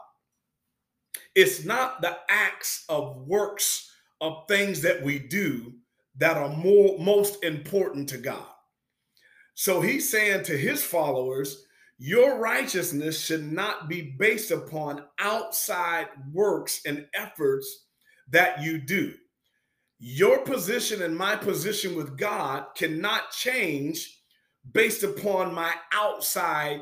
It's 1.36 1.66
not 1.66 2.02
the 2.02 2.18
acts 2.30 2.86
of 2.90 3.28
works 3.28 3.92
of 4.22 4.48
things 4.48 4.82
that 4.82 5.02
we 5.02 5.20
do 5.20 5.74
that 6.18 6.38
are 6.38 6.56
more 6.56 6.98
most 7.00 7.44
important 7.44 8.08
to 8.10 8.18
God. 8.18 8.46
So 9.56 9.82
he's 9.82 10.10
saying 10.10 10.44
to 10.46 10.58
his 10.58 10.84
followers, 10.84 11.66
your 11.98 12.40
righteousness 12.40 13.20
should 13.20 13.52
not 13.52 13.88
be 13.88 14.16
based 14.18 14.52
upon 14.52 15.06
outside 15.20 16.08
works 16.32 16.82
and 16.86 17.08
efforts 17.16 17.83
that 18.34 18.62
you 18.62 18.80
do. 18.80 19.14
Your 20.00 20.40
position 20.40 21.02
and 21.02 21.16
my 21.16 21.36
position 21.36 21.96
with 21.96 22.18
God 22.18 22.66
cannot 22.76 23.32
change 23.32 24.20
based 24.72 25.04
upon 25.04 25.54
my 25.54 25.74
outside 25.94 26.82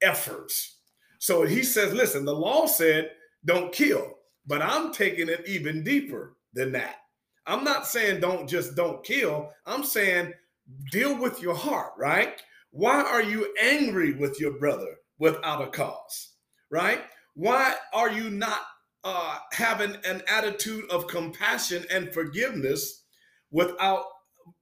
efforts. 0.00 0.76
So 1.18 1.44
he 1.44 1.62
says, 1.62 1.92
listen, 1.92 2.24
the 2.24 2.34
law 2.34 2.66
said 2.66 3.10
don't 3.44 3.72
kill, 3.72 4.14
but 4.46 4.62
I'm 4.62 4.92
taking 4.92 5.28
it 5.28 5.42
even 5.46 5.82
deeper 5.82 6.36
than 6.52 6.72
that. 6.72 6.96
I'm 7.46 7.64
not 7.64 7.86
saying 7.86 8.20
don't 8.20 8.48
just 8.48 8.76
don't 8.76 9.02
kill. 9.04 9.50
I'm 9.66 9.84
saying 9.84 10.32
deal 10.92 11.16
with 11.16 11.42
your 11.42 11.54
heart, 11.54 11.92
right? 11.98 12.40
Why 12.70 13.02
are 13.02 13.22
you 13.22 13.52
angry 13.60 14.14
with 14.14 14.40
your 14.40 14.52
brother 14.58 14.96
without 15.18 15.62
a 15.62 15.70
cause, 15.70 16.34
right? 16.70 17.00
Why 17.34 17.74
are 17.92 18.10
you 18.10 18.30
not 18.30 18.60
uh, 19.04 19.38
having 19.52 19.96
an 20.04 20.22
attitude 20.28 20.88
of 20.90 21.08
compassion 21.08 21.84
and 21.90 22.12
forgiveness 22.12 23.04
without 23.50 24.04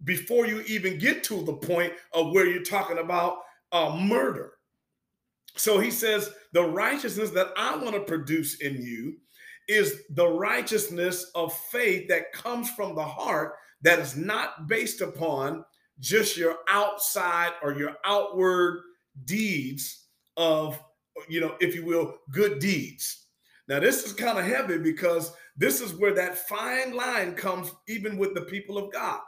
before 0.04 0.46
you 0.46 0.62
even 0.66 0.98
get 0.98 1.24
to 1.24 1.42
the 1.42 1.54
point 1.54 1.92
of 2.14 2.32
where 2.32 2.46
you're 2.46 2.62
talking 2.62 2.98
about 2.98 3.38
uh, 3.72 3.96
murder. 3.98 4.52
So 5.56 5.78
he 5.78 5.90
says, 5.90 6.30
the 6.52 6.64
righteousness 6.64 7.30
that 7.30 7.48
I 7.56 7.76
want 7.76 7.94
to 7.94 8.00
produce 8.00 8.60
in 8.60 8.80
you 8.80 9.16
is 9.68 10.02
the 10.10 10.28
righteousness 10.28 11.30
of 11.34 11.52
faith 11.70 12.08
that 12.08 12.32
comes 12.32 12.70
from 12.70 12.94
the 12.94 13.04
heart 13.04 13.54
that 13.82 13.98
is 13.98 14.16
not 14.16 14.68
based 14.68 15.00
upon 15.00 15.64
just 15.98 16.36
your 16.36 16.56
outside 16.68 17.52
or 17.62 17.72
your 17.72 17.96
outward 18.04 18.80
deeds 19.24 20.06
of, 20.36 20.80
you 21.28 21.40
know, 21.40 21.56
if 21.60 21.74
you 21.74 21.84
will, 21.84 22.16
good 22.30 22.58
deeds. 22.58 23.26
Now, 23.70 23.78
this 23.78 24.02
is 24.02 24.12
kind 24.12 24.36
of 24.36 24.44
heavy 24.44 24.78
because 24.78 25.32
this 25.56 25.80
is 25.80 25.94
where 25.94 26.12
that 26.14 26.48
fine 26.48 26.92
line 26.92 27.36
comes, 27.36 27.70
even 27.86 28.18
with 28.18 28.34
the 28.34 28.40
people 28.40 28.76
of 28.76 28.92
God. 28.92 29.20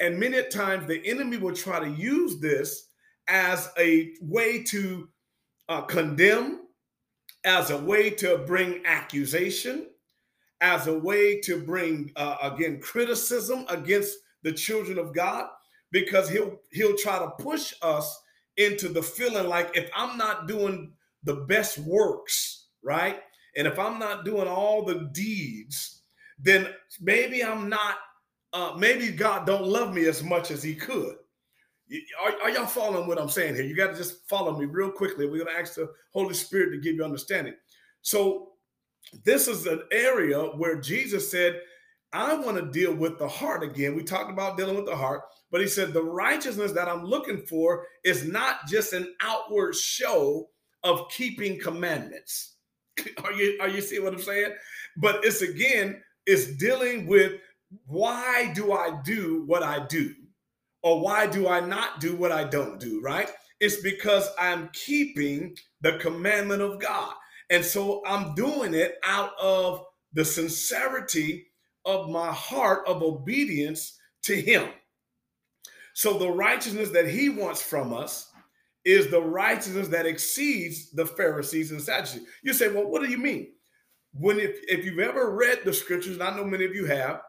And 0.00 0.18
many 0.18 0.42
times 0.48 0.88
the 0.88 1.00
enemy 1.06 1.36
will 1.36 1.54
try 1.54 1.78
to 1.78 1.88
use 1.88 2.40
this 2.40 2.88
as 3.28 3.70
a 3.78 4.14
way 4.20 4.64
to 4.64 5.08
uh, 5.68 5.82
condemn, 5.82 6.62
as 7.44 7.70
a 7.70 7.78
way 7.78 8.10
to 8.10 8.38
bring 8.38 8.84
accusation, 8.84 9.86
as 10.60 10.88
a 10.88 10.98
way 10.98 11.40
to 11.42 11.62
bring, 11.62 12.10
uh, 12.16 12.38
again, 12.42 12.80
criticism 12.80 13.64
against 13.68 14.16
the 14.42 14.52
children 14.52 14.98
of 14.98 15.14
God, 15.14 15.46
because 15.92 16.28
he'll 16.28 16.58
he'll 16.72 16.96
try 16.96 17.20
to 17.20 17.30
push 17.38 17.72
us 17.80 18.20
into 18.56 18.88
the 18.88 19.02
feeling 19.02 19.46
like 19.46 19.76
if 19.76 19.88
I'm 19.94 20.18
not 20.18 20.48
doing 20.48 20.94
the 21.22 21.36
best 21.46 21.78
works, 21.78 22.66
right? 22.82 23.20
And 23.56 23.66
if 23.66 23.78
I'm 23.78 23.98
not 23.98 24.24
doing 24.24 24.48
all 24.48 24.84
the 24.84 25.08
deeds, 25.12 26.02
then 26.38 26.68
maybe 27.00 27.44
I'm 27.44 27.68
not, 27.68 27.96
uh, 28.52 28.74
maybe 28.78 29.10
God 29.10 29.46
don't 29.46 29.66
love 29.66 29.94
me 29.94 30.06
as 30.06 30.22
much 30.22 30.50
as 30.50 30.62
he 30.62 30.74
could. 30.74 31.16
Are, 32.22 32.32
are 32.42 32.50
y'all 32.50 32.66
following 32.66 33.06
what 33.06 33.20
I'm 33.20 33.28
saying 33.28 33.54
here? 33.54 33.64
You 33.64 33.76
got 33.76 33.92
to 33.92 33.96
just 33.96 34.28
follow 34.28 34.56
me 34.58 34.64
real 34.64 34.90
quickly. 34.90 35.26
We're 35.26 35.44
going 35.44 35.54
to 35.54 35.60
ask 35.60 35.74
the 35.74 35.90
Holy 36.12 36.34
Spirit 36.34 36.70
to 36.70 36.80
give 36.80 36.96
you 36.96 37.04
understanding. 37.04 37.54
So, 38.02 38.50
this 39.22 39.48
is 39.48 39.66
an 39.66 39.82
area 39.92 40.40
where 40.40 40.80
Jesus 40.80 41.30
said, 41.30 41.60
I 42.14 42.34
want 42.36 42.56
to 42.56 42.70
deal 42.70 42.94
with 42.94 43.18
the 43.18 43.28
heart 43.28 43.62
again. 43.62 43.94
We 43.94 44.02
talked 44.02 44.30
about 44.30 44.56
dealing 44.56 44.76
with 44.76 44.86
the 44.86 44.96
heart, 44.96 45.22
but 45.50 45.60
he 45.60 45.66
said, 45.66 45.92
the 45.92 46.02
righteousness 46.02 46.72
that 46.72 46.88
I'm 46.88 47.04
looking 47.04 47.42
for 47.42 47.86
is 48.04 48.24
not 48.24 48.66
just 48.66 48.92
an 48.92 49.14
outward 49.20 49.74
show 49.74 50.48
of 50.84 51.08
keeping 51.10 51.60
commandments. 51.60 52.53
are 53.24 53.32
you 53.32 53.58
are 53.60 53.68
you 53.68 53.80
see 53.80 53.98
what 53.98 54.14
I'm 54.14 54.20
saying? 54.20 54.54
But 54.96 55.24
it's 55.24 55.42
again, 55.42 56.02
it's 56.26 56.46
dealing 56.56 57.06
with 57.06 57.32
why 57.86 58.52
do 58.54 58.72
I 58.72 59.00
do 59.04 59.44
what 59.46 59.62
I 59.62 59.86
do? 59.86 60.14
Or 60.82 61.00
why 61.00 61.26
do 61.26 61.48
I 61.48 61.60
not 61.60 62.00
do 62.00 62.14
what 62.14 62.30
I 62.30 62.44
don't 62.44 62.78
do, 62.78 63.00
right? 63.00 63.30
It's 63.60 63.80
because 63.80 64.28
I'm 64.38 64.68
keeping 64.72 65.56
the 65.80 65.96
commandment 65.98 66.60
of 66.60 66.78
God. 66.78 67.14
And 67.50 67.64
so 67.64 68.02
I'm 68.06 68.34
doing 68.34 68.74
it 68.74 68.96
out 69.04 69.32
of 69.40 69.84
the 70.12 70.24
sincerity 70.24 71.46
of 71.84 72.10
my 72.10 72.32
heart 72.32 72.86
of 72.86 73.02
obedience 73.02 73.98
to 74.24 74.34
Him. 74.38 74.68
So 75.94 76.18
the 76.18 76.30
righteousness 76.30 76.90
that 76.90 77.08
He 77.08 77.28
wants 77.28 77.62
from 77.62 77.92
us 77.92 78.30
is 78.84 79.10
the 79.10 79.20
righteousness 79.20 79.88
that 79.88 80.06
exceeds 80.06 80.90
the 80.90 81.06
Pharisees 81.06 81.70
and 81.72 81.80
Sadducees. 81.80 82.26
You 82.42 82.52
say, 82.52 82.68
well, 82.68 82.88
what 82.88 83.02
do 83.02 83.10
you 83.10 83.18
mean? 83.18 83.48
When 84.12 84.38
if, 84.38 84.58
if 84.68 84.84
you've 84.84 84.98
ever 84.98 85.34
read 85.34 85.60
the 85.64 85.72
scriptures, 85.72 86.14
and 86.14 86.22
I 86.22 86.36
know 86.36 86.44
many 86.44 86.64
of 86.64 86.74
you 86.74 86.84
have, 86.86 87.22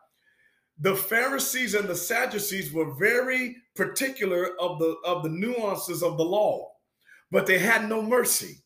the 0.79 0.95
Pharisees 0.95 1.73
and 1.73 1.87
the 1.87 1.95
Sadducees 1.95 2.73
were 2.73 2.93
very 2.95 3.55
particular 3.75 4.59
of 4.59 4.79
the 4.79 4.95
of 5.05 5.23
the 5.23 5.29
nuances 5.29 6.03
of 6.03 6.17
the 6.17 6.25
law, 6.25 6.69
but 7.31 7.45
they 7.45 7.57
had 7.57 7.87
no 7.87 8.01
mercy. 8.01 8.57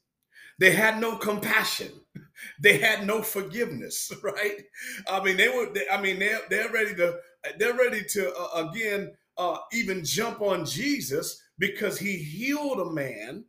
They 0.60 0.72
had 0.72 1.00
no 1.00 1.15
compassion. 1.15 1.91
They 2.62 2.77
had 2.77 3.05
no 3.05 3.22
forgiveness, 3.22 4.13
right? 4.24 4.62
I 5.10 5.22
mean, 5.22 5.36
they 5.36 5.50
were. 5.50 5.74
They, 5.74 5.86
I 5.91 6.01
mean, 6.01 6.19
they're 6.19 6.39
they're 6.50 6.72
ready 6.72 6.96
to 6.96 7.17
they're 7.58 7.74
ready 7.74 8.01
to 8.12 8.34
uh, 8.34 8.69
again 8.69 9.12
uh, 9.38 9.58
even 9.74 10.05
jump 10.05 10.39
on 10.41 10.65
Jesus 10.65 11.41
because 11.59 11.99
he 11.99 12.17
healed 12.17 12.79
a 12.79 12.91
man 12.91 13.45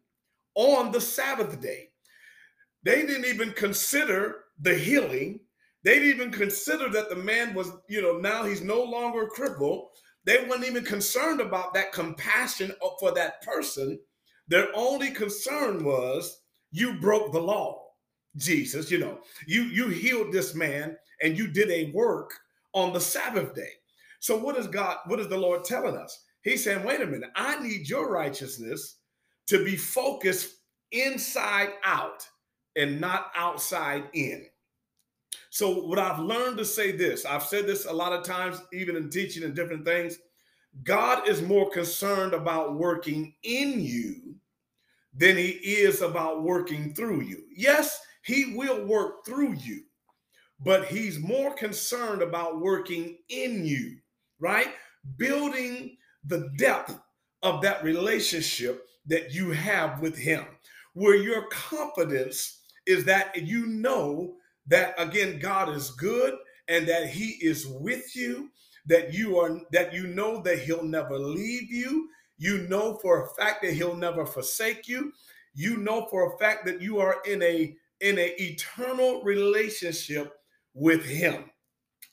on 0.56 0.92
the 0.92 1.00
Sabbath 1.00 1.60
day. 1.62 1.88
They 2.84 3.06
didn't 3.06 3.26
even 3.26 3.52
consider 3.52 4.44
the 4.60 4.74
healing 4.74 5.40
they 5.82 5.98
didn't 5.98 6.14
even 6.14 6.32
consider 6.32 6.90
that 6.90 7.08
the 7.08 7.16
man 7.16 7.54
was, 7.54 7.70
you 7.88 8.02
know, 8.02 8.18
now 8.18 8.44
he's 8.44 8.62
no 8.62 8.82
longer 8.82 9.26
crippled. 9.26 9.88
They 10.24 10.44
weren't 10.44 10.64
even 10.66 10.84
concerned 10.84 11.40
about 11.40 11.72
that 11.74 11.92
compassion 11.92 12.72
for 12.98 13.12
that 13.14 13.42
person. 13.42 13.98
Their 14.48 14.68
only 14.74 15.10
concern 15.10 15.84
was 15.84 16.42
you 16.70 16.94
broke 17.00 17.32
the 17.32 17.40
law. 17.40 17.82
Jesus, 18.36 18.90
you 18.90 18.98
know, 18.98 19.20
you 19.48 19.62
you 19.64 19.88
healed 19.88 20.32
this 20.32 20.54
man 20.54 20.96
and 21.22 21.36
you 21.36 21.48
did 21.48 21.70
a 21.70 21.90
work 21.92 22.30
on 22.74 22.92
the 22.92 23.00
Sabbath 23.00 23.54
day. 23.54 23.70
So 24.20 24.36
what 24.36 24.56
is 24.56 24.66
God, 24.68 24.98
what 25.06 25.18
is 25.18 25.28
the 25.28 25.38
Lord 25.38 25.64
telling 25.64 25.96
us? 25.96 26.16
He's 26.42 26.64
saying, 26.64 26.84
wait 26.84 27.00
a 27.00 27.06
minute, 27.06 27.30
I 27.36 27.60
need 27.62 27.88
your 27.88 28.10
righteousness 28.10 28.96
to 29.46 29.64
be 29.64 29.76
focused 29.76 30.56
inside 30.92 31.70
out 31.84 32.26
and 32.76 33.00
not 33.00 33.30
outside 33.36 34.04
in. 34.12 34.46
So, 35.50 35.86
what 35.86 35.98
I've 35.98 36.20
learned 36.20 36.58
to 36.58 36.64
say 36.64 36.92
this, 36.92 37.24
I've 37.24 37.42
said 37.42 37.66
this 37.66 37.84
a 37.84 37.92
lot 37.92 38.12
of 38.12 38.24
times, 38.24 38.62
even 38.72 38.96
in 38.96 39.10
teaching 39.10 39.42
and 39.42 39.54
different 39.54 39.84
things. 39.84 40.18
God 40.84 41.28
is 41.28 41.42
more 41.42 41.68
concerned 41.70 42.32
about 42.32 42.76
working 42.76 43.34
in 43.42 43.80
you 43.80 44.36
than 45.12 45.36
he 45.36 45.50
is 45.50 46.00
about 46.00 46.44
working 46.44 46.94
through 46.94 47.22
you. 47.22 47.42
Yes, 47.54 48.00
he 48.22 48.54
will 48.54 48.84
work 48.86 49.26
through 49.26 49.54
you, 49.54 49.82
but 50.60 50.84
he's 50.86 51.18
more 51.18 51.54
concerned 51.54 52.22
about 52.22 52.60
working 52.60 53.18
in 53.28 53.64
you, 53.64 53.96
right? 54.38 54.68
Building 55.16 55.96
the 56.24 56.50
depth 56.56 56.98
of 57.42 57.62
that 57.62 57.82
relationship 57.82 58.86
that 59.06 59.32
you 59.32 59.50
have 59.50 60.00
with 60.00 60.16
him, 60.16 60.44
where 60.94 61.16
your 61.16 61.48
confidence 61.48 62.60
is 62.86 63.04
that 63.04 63.34
you 63.36 63.66
know 63.66 64.34
that 64.66 64.94
again 64.98 65.38
God 65.38 65.68
is 65.70 65.90
good 65.90 66.34
and 66.68 66.86
that 66.88 67.08
he 67.08 67.38
is 67.40 67.66
with 67.66 68.14
you 68.14 68.50
that 68.86 69.12
you 69.12 69.38
are 69.38 69.60
that 69.72 69.92
you 69.92 70.06
know 70.06 70.42
that 70.42 70.60
he'll 70.60 70.84
never 70.84 71.18
leave 71.18 71.70
you. 71.70 72.08
You 72.38 72.66
know 72.68 72.98
for 73.02 73.22
a 73.22 73.28
fact 73.34 73.62
that 73.62 73.74
he'll 73.74 73.96
never 73.96 74.24
forsake 74.24 74.88
you. 74.88 75.12
You 75.54 75.76
know 75.76 76.06
for 76.10 76.34
a 76.34 76.38
fact 76.38 76.66
that 76.66 76.80
you 76.80 76.98
are 76.98 77.18
in 77.26 77.42
a 77.42 77.74
in 78.00 78.18
a 78.18 78.34
eternal 78.42 79.22
relationship 79.22 80.32
with 80.74 81.04
him. 81.04 81.44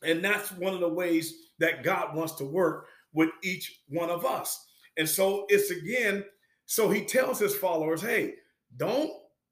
And 0.04 0.24
that's 0.24 0.52
one 0.52 0.74
of 0.74 0.82
the 0.82 0.90
ways 0.90 1.34
that 1.60 1.84
God 1.84 2.16
wants 2.16 2.34
to 2.34 2.44
work 2.44 2.88
with 3.18 3.30
each 3.44 3.82
one 3.90 4.10
of 4.10 4.26
us 4.26 4.68
and 4.98 5.10
so 5.10 5.46
it's 5.50 5.72
again 5.72 6.24
so 6.66 6.90
he 6.90 7.04
tells 7.04 7.40
his 7.40 7.56
followers 7.56 8.02
hey 8.02 8.36
don't 8.78 9.12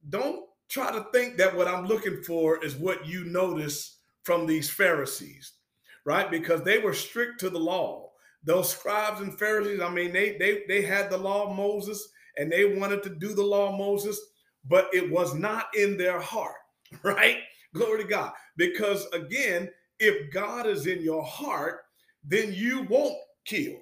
don't 0.09 0.45
try 0.69 0.91
to 0.91 1.05
think 1.13 1.37
that 1.37 1.55
what 1.55 1.67
I'm 1.67 1.85
looking 1.85 2.21
for 2.23 2.63
is 2.63 2.75
what 2.75 3.05
you 3.07 3.25
notice 3.25 3.99
from 4.23 4.45
these 4.45 4.69
Pharisees, 4.69 5.53
right? 6.05 6.29
Because 6.29 6.63
they 6.63 6.79
were 6.79 6.93
strict 6.93 7.39
to 7.41 7.49
the 7.49 7.59
law. 7.59 8.11
Those 8.43 8.71
scribes 8.71 9.21
and 9.21 9.37
Pharisees, 9.37 9.81
I 9.81 9.89
mean, 9.89 10.11
they 10.13 10.37
they 10.37 10.63
they 10.67 10.81
had 10.81 11.09
the 11.09 11.17
law 11.17 11.49
of 11.49 11.55
Moses 11.55 12.09
and 12.37 12.51
they 12.51 12.77
wanted 12.77 13.03
to 13.03 13.09
do 13.09 13.33
the 13.33 13.43
law 13.43 13.69
of 13.71 13.79
Moses, 13.79 14.19
but 14.65 14.89
it 14.93 15.09
was 15.09 15.33
not 15.33 15.67
in 15.75 15.97
their 15.97 16.19
heart, 16.19 16.57
right? 17.03 17.37
Glory 17.73 18.03
to 18.03 18.07
God. 18.09 18.33
Because 18.57 19.07
again, 19.13 19.69
if 19.99 20.31
God 20.33 20.67
is 20.67 20.87
in 20.87 21.01
your 21.01 21.23
heart, 21.23 21.81
then 22.23 22.53
you 22.53 22.83
won't 22.89 23.17
kill, 23.45 23.77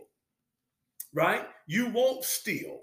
right? 1.14 1.46
You 1.68 1.90
won't 1.90 2.24
steal. 2.24 2.82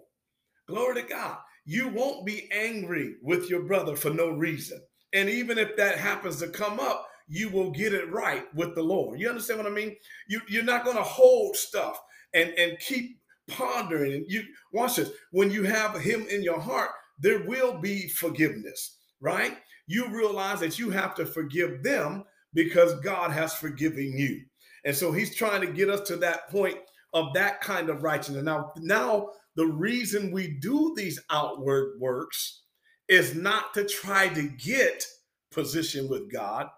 Glory 0.66 1.02
to 1.02 1.08
God 1.08 1.38
you 1.70 1.88
won't 1.88 2.26
be 2.26 2.48
angry 2.52 3.14
with 3.22 3.48
your 3.50 3.62
brother 3.62 3.94
for 3.94 4.10
no 4.10 4.30
reason. 4.30 4.80
And 5.12 5.28
even 5.28 5.58
if 5.58 5.76
that 5.76 5.98
happens 5.98 6.38
to 6.40 6.48
come 6.48 6.80
up, 6.80 7.06
you 7.28 7.48
will 7.48 7.70
get 7.70 7.94
it 7.94 8.10
right 8.10 8.44
with 8.54 8.74
the 8.74 8.82
Lord. 8.82 9.20
You 9.20 9.28
understand 9.28 9.58
what 9.60 9.70
I 9.70 9.74
mean? 9.74 9.94
You, 10.28 10.40
you're 10.48 10.64
not 10.64 10.84
going 10.84 10.96
to 10.96 11.02
hold 11.02 11.54
stuff 11.54 12.00
and, 12.34 12.50
and 12.58 12.78
keep 12.80 13.20
pondering. 13.48 14.14
And 14.14 14.24
you 14.28 14.42
watch 14.72 14.96
this. 14.96 15.10
When 15.30 15.50
you 15.50 15.62
have 15.64 16.00
him 16.00 16.26
in 16.28 16.42
your 16.42 16.60
heart, 16.60 16.90
there 17.20 17.44
will 17.46 17.78
be 17.78 18.08
forgiveness, 18.08 18.96
right? 19.20 19.56
You 19.86 20.08
realize 20.08 20.60
that 20.60 20.78
you 20.78 20.90
have 20.90 21.14
to 21.16 21.26
forgive 21.26 21.82
them 21.82 22.24
because 22.52 22.98
God 23.00 23.30
has 23.30 23.54
forgiven 23.54 24.12
you. 24.16 24.42
And 24.84 24.94
so 24.94 25.12
he's 25.12 25.34
trying 25.34 25.60
to 25.62 25.72
get 25.72 25.90
us 25.90 26.06
to 26.08 26.16
that 26.16 26.50
point 26.50 26.78
of 27.12 27.32
that 27.34 27.60
kind 27.60 27.90
of 27.90 28.02
righteousness. 28.02 28.44
Now, 28.44 28.72
now 28.78 29.30
the 29.56 29.66
reason 29.66 30.30
we 30.30 30.58
do 30.60 30.94
these 30.96 31.20
outward 31.30 31.98
works 32.00 32.62
is 33.08 33.34
not 33.34 33.74
to 33.74 33.84
try 33.84 34.28
to 34.28 34.42
get 34.42 35.04
position 35.50 36.08
with 36.08 36.32
God, 36.32 36.68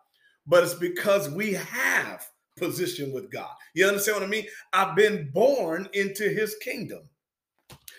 but 0.46 0.64
it's 0.64 0.74
because 0.74 1.28
we 1.28 1.52
have 1.52 2.26
position 2.56 3.12
with 3.12 3.30
God. 3.30 3.50
You 3.74 3.86
understand 3.86 4.16
what 4.16 4.26
I 4.26 4.30
mean? 4.30 4.46
I've 4.72 4.96
been 4.96 5.30
born 5.32 5.88
into 5.92 6.28
his 6.28 6.56
kingdom. 6.62 7.02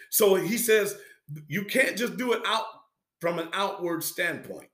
So 0.10 0.36
he 0.36 0.58
says 0.58 0.98
you 1.48 1.66
can't 1.66 1.98
just 1.98 2.18
do 2.18 2.34
it 2.34 2.42
out 2.46 2.66
from 3.20 3.40
an 3.40 3.50
outward 3.54 4.04
standpoint. 4.04 4.68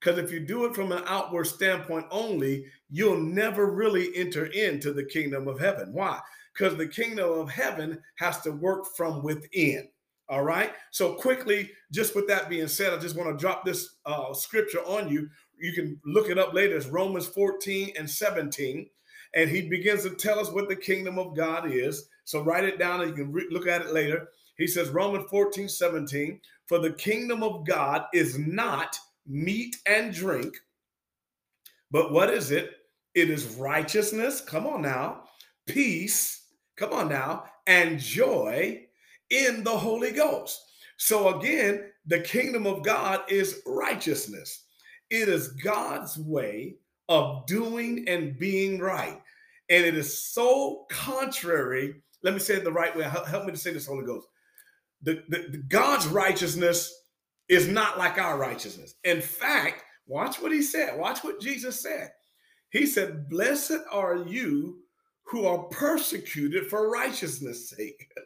Because 0.00 0.18
if 0.18 0.30
you 0.30 0.40
do 0.40 0.66
it 0.66 0.74
from 0.74 0.92
an 0.92 1.02
outward 1.06 1.46
standpoint 1.46 2.06
only, 2.10 2.66
you'll 2.90 3.20
never 3.20 3.70
really 3.70 4.14
enter 4.14 4.46
into 4.46 4.92
the 4.92 5.04
kingdom 5.04 5.48
of 5.48 5.58
heaven. 5.58 5.92
Why? 5.92 6.20
Because 6.52 6.76
the 6.76 6.88
kingdom 6.88 7.30
of 7.30 7.50
heaven 7.50 7.98
has 8.16 8.40
to 8.42 8.52
work 8.52 8.84
from 8.96 9.22
within. 9.22 9.88
All 10.28 10.42
right. 10.42 10.72
So 10.90 11.14
quickly, 11.14 11.70
just 11.92 12.16
with 12.16 12.26
that 12.28 12.48
being 12.48 12.68
said, 12.68 12.92
I 12.92 12.98
just 12.98 13.16
want 13.16 13.30
to 13.30 13.40
drop 13.40 13.64
this 13.64 13.96
uh, 14.04 14.34
scripture 14.34 14.80
on 14.80 15.08
you. 15.08 15.28
You 15.58 15.72
can 15.72 16.00
look 16.04 16.28
it 16.28 16.38
up 16.38 16.52
later. 16.52 16.76
It's 16.76 16.86
Romans 16.86 17.26
14 17.26 17.92
and 17.96 18.10
17. 18.10 18.88
And 19.34 19.50
he 19.50 19.68
begins 19.68 20.02
to 20.02 20.10
tell 20.10 20.38
us 20.38 20.50
what 20.50 20.68
the 20.68 20.76
kingdom 20.76 21.18
of 21.18 21.36
God 21.36 21.70
is. 21.70 22.08
So 22.24 22.42
write 22.42 22.64
it 22.64 22.78
down 22.78 23.02
and 23.02 23.10
you 23.10 23.24
can 23.24 23.32
re- 23.32 23.46
look 23.50 23.66
at 23.66 23.82
it 23.82 23.92
later. 23.92 24.28
He 24.56 24.66
says, 24.66 24.88
Romans 24.88 25.26
14, 25.30 25.68
17, 25.68 26.40
for 26.66 26.78
the 26.78 26.92
kingdom 26.92 27.42
of 27.42 27.66
God 27.66 28.06
is 28.12 28.38
not 28.38 28.98
meat 29.26 29.76
and 29.86 30.12
drink, 30.12 30.56
but 31.90 32.12
what 32.12 32.30
is 32.30 32.50
it? 32.50 32.72
It 33.14 33.30
is 33.30 33.46
righteousness. 33.56 34.40
Come 34.40 34.66
on 34.66 34.82
now. 34.82 35.24
Peace. 35.66 36.44
Come 36.76 36.92
on 36.92 37.08
now. 37.08 37.44
And 37.66 37.98
joy 37.98 38.86
in 39.30 39.64
the 39.64 39.76
Holy 39.76 40.12
Ghost. 40.12 40.60
So 40.98 41.38
again, 41.38 41.90
the 42.06 42.20
kingdom 42.20 42.66
of 42.66 42.82
God 42.82 43.22
is 43.28 43.62
righteousness. 43.66 44.64
It 45.10 45.28
is 45.28 45.48
God's 45.48 46.18
way 46.18 46.76
of 47.08 47.46
doing 47.46 48.08
and 48.08 48.38
being 48.38 48.78
right. 48.78 49.20
And 49.68 49.84
it 49.84 49.96
is 49.96 50.22
so 50.22 50.86
contrary. 50.90 51.94
Let 52.22 52.34
me 52.34 52.40
say 52.40 52.54
it 52.54 52.64
the 52.64 52.72
right 52.72 52.96
way. 52.96 53.04
Help 53.04 53.44
me 53.44 53.52
to 53.52 53.58
say 53.58 53.72
this, 53.72 53.86
Holy 53.86 54.04
Ghost. 54.04 54.26
The, 55.02 55.22
the, 55.28 55.46
the 55.50 55.58
God's 55.68 56.06
righteousness 56.06 56.92
is 57.48 57.68
not 57.68 57.98
like 57.98 58.18
our 58.18 58.38
righteousness. 58.38 58.94
In 59.04 59.20
fact, 59.20 59.84
watch 60.06 60.40
what 60.40 60.52
he 60.52 60.62
said. 60.62 60.98
Watch 60.98 61.22
what 61.22 61.40
Jesus 61.40 61.80
said. 61.80 62.10
He 62.70 62.86
said, 62.86 63.28
Blessed 63.28 63.78
are 63.90 64.16
you 64.16 64.80
who 65.24 65.46
are 65.46 65.64
persecuted 65.64 66.68
for 66.68 66.90
righteousness' 66.90 67.70
sake. 67.70 68.08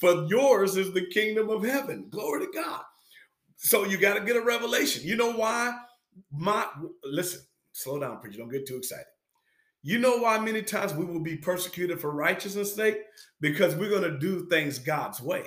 For 0.00 0.24
yours 0.28 0.76
is 0.76 0.92
the 0.92 1.06
kingdom 1.06 1.50
of 1.50 1.62
heaven. 1.62 2.08
Glory 2.08 2.46
to 2.46 2.52
God. 2.52 2.80
So 3.58 3.84
you 3.84 3.98
got 3.98 4.14
to 4.14 4.24
get 4.24 4.34
a 4.34 4.40
revelation. 4.40 5.02
You 5.04 5.14
know 5.14 5.32
why? 5.32 5.76
My 6.32 6.66
listen, 7.04 7.42
slow 7.72 8.00
down, 8.00 8.18
preacher. 8.18 8.38
Don't 8.38 8.50
get 8.50 8.66
too 8.66 8.78
excited. 8.78 9.04
You 9.82 9.98
know 9.98 10.18
why 10.18 10.38
many 10.38 10.62
times 10.62 10.94
we 10.94 11.04
will 11.04 11.22
be 11.22 11.36
persecuted 11.36 12.00
for 12.00 12.10
righteousness' 12.10 12.74
sake? 12.74 12.96
Because 13.40 13.76
we're 13.76 13.90
going 13.90 14.10
to 14.10 14.18
do 14.18 14.46
things 14.46 14.78
God's 14.78 15.20
way. 15.20 15.44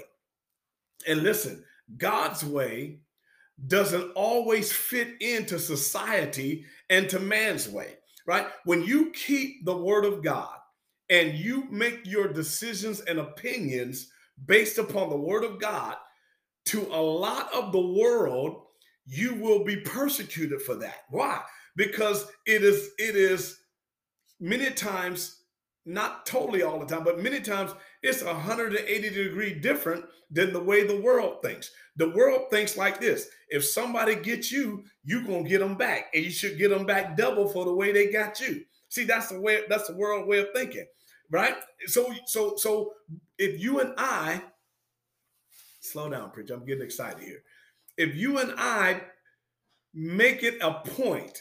And 1.07 1.23
listen, 1.23 1.63
God's 1.97 2.45
way 2.45 2.99
doesn't 3.67 4.11
always 4.11 4.71
fit 4.71 5.21
into 5.21 5.59
society 5.59 6.65
and 6.89 7.09
to 7.09 7.19
man's 7.19 7.69
way, 7.69 7.97
right? 8.25 8.47
When 8.65 8.83
you 8.83 9.11
keep 9.11 9.65
the 9.65 9.77
word 9.77 10.05
of 10.05 10.23
God 10.23 10.55
and 11.09 11.33
you 11.33 11.67
make 11.69 12.05
your 12.05 12.31
decisions 12.31 13.01
and 13.01 13.19
opinions 13.19 14.11
based 14.45 14.77
upon 14.77 15.09
the 15.09 15.17
word 15.17 15.43
of 15.43 15.59
God, 15.59 15.95
to 16.65 16.81
a 16.91 17.01
lot 17.01 17.53
of 17.53 17.71
the 17.71 17.79
world, 17.81 18.63
you 19.05 19.35
will 19.35 19.63
be 19.63 19.77
persecuted 19.77 20.61
for 20.61 20.75
that. 20.75 20.99
Why? 21.09 21.41
Because 21.75 22.27
it 22.45 22.63
is 22.63 22.91
it 22.97 23.15
is 23.15 23.59
many 24.39 24.69
times 24.71 25.40
not 25.85 26.25
totally 26.25 26.61
all 26.61 26.79
the 26.79 26.85
time, 26.85 27.03
but 27.03 27.21
many 27.21 27.39
times 27.39 27.71
it's 28.03 28.23
180 28.23 29.09
degree 29.09 29.53
different 29.53 30.05
than 30.29 30.53
the 30.53 30.63
way 30.63 30.85
the 30.85 31.01
world 31.01 31.41
thinks. 31.41 31.71
The 31.95 32.09
world 32.09 32.49
thinks 32.51 32.77
like 32.77 32.99
this: 32.99 33.29
if 33.49 33.65
somebody 33.65 34.15
gets 34.15 34.51
you, 34.51 34.83
you're 35.03 35.23
gonna 35.23 35.47
get 35.47 35.59
them 35.59 35.75
back, 35.75 36.11
and 36.13 36.23
you 36.23 36.31
should 36.31 36.57
get 36.57 36.69
them 36.69 36.85
back 36.85 37.17
double 37.17 37.47
for 37.47 37.65
the 37.65 37.73
way 37.73 37.91
they 37.91 38.11
got 38.11 38.39
you. 38.39 38.63
See, 38.89 39.05
that's 39.05 39.29
the 39.29 39.39
way 39.39 39.63
that's 39.69 39.87
the 39.87 39.95
world 39.95 40.27
way 40.27 40.39
of 40.39 40.49
thinking, 40.53 40.85
right? 41.31 41.55
So, 41.87 42.13
so, 42.25 42.55
so 42.57 42.93
if 43.37 43.59
you 43.59 43.79
and 43.79 43.93
I 43.97 44.43
slow 45.79 46.09
down, 46.09 46.31
preacher, 46.31 46.53
I'm 46.53 46.65
getting 46.65 46.83
excited 46.83 47.23
here. 47.23 47.41
If 47.97 48.15
you 48.15 48.37
and 48.39 48.53
I 48.57 49.01
make 49.93 50.43
it 50.43 50.57
a 50.61 50.73
point 50.73 51.39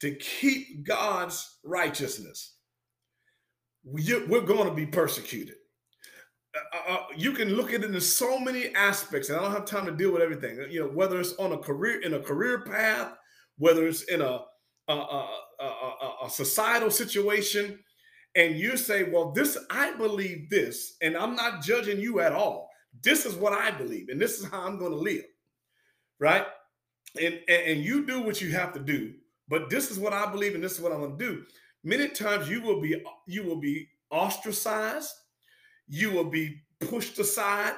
to 0.00 0.14
keep 0.14 0.84
God's 0.84 1.58
righteousness 1.64 2.54
we're 3.84 4.42
going 4.42 4.68
to 4.68 4.74
be 4.74 4.86
persecuted. 4.86 5.56
Uh, 6.54 6.58
uh, 6.76 6.94
uh, 6.94 7.02
you 7.16 7.32
can 7.32 7.54
look 7.54 7.72
at 7.72 7.82
it 7.82 7.94
in 7.94 8.00
so 8.00 8.38
many 8.38 8.74
aspects, 8.74 9.28
and 9.28 9.38
I 9.38 9.42
don't 9.42 9.52
have 9.52 9.64
time 9.64 9.86
to 9.86 9.92
deal 9.92 10.12
with 10.12 10.22
everything. 10.22 10.64
You 10.70 10.80
know, 10.80 10.88
whether 10.88 11.18
it's 11.18 11.34
on 11.34 11.52
a 11.52 11.58
career 11.58 12.00
in 12.02 12.14
a 12.14 12.20
career 12.20 12.60
path, 12.64 13.14
whether 13.58 13.86
it's 13.86 14.02
in 14.04 14.20
a 14.20 14.40
a, 14.88 14.92
a, 14.92 15.28
a, 15.60 16.16
a 16.26 16.30
societal 16.30 16.90
situation, 16.90 17.78
and 18.34 18.56
you 18.56 18.76
say, 18.76 19.04
"Well, 19.04 19.32
this 19.32 19.56
I 19.70 19.92
believe 19.94 20.50
this," 20.50 20.96
and 21.00 21.16
I'm 21.16 21.34
not 21.34 21.62
judging 21.62 22.00
you 22.00 22.20
at 22.20 22.32
all. 22.32 22.68
This 23.02 23.24
is 23.24 23.34
what 23.34 23.54
I 23.54 23.70
believe, 23.70 24.08
and 24.10 24.20
this 24.20 24.38
is 24.38 24.48
how 24.48 24.66
I'm 24.66 24.78
going 24.78 24.92
to 24.92 24.98
live, 24.98 25.24
right? 26.20 26.46
And, 27.18 27.40
and 27.48 27.62
and 27.62 27.80
you 27.80 28.06
do 28.06 28.20
what 28.20 28.42
you 28.42 28.50
have 28.52 28.74
to 28.74 28.80
do, 28.80 29.14
but 29.48 29.70
this 29.70 29.90
is 29.90 29.98
what 29.98 30.12
I 30.12 30.30
believe, 30.30 30.54
and 30.54 30.62
this 30.62 30.72
is 30.72 30.80
what 30.80 30.92
I'm 30.92 31.00
going 31.00 31.18
to 31.18 31.24
do 31.24 31.44
many 31.84 32.08
times 32.08 32.48
you 32.48 32.62
will 32.62 32.80
be 32.80 33.02
you 33.26 33.44
will 33.44 33.60
be 33.60 33.88
ostracized. 34.10 35.12
You 35.88 36.10
will 36.12 36.30
be 36.30 36.62
pushed 36.80 37.18
aside. 37.18 37.74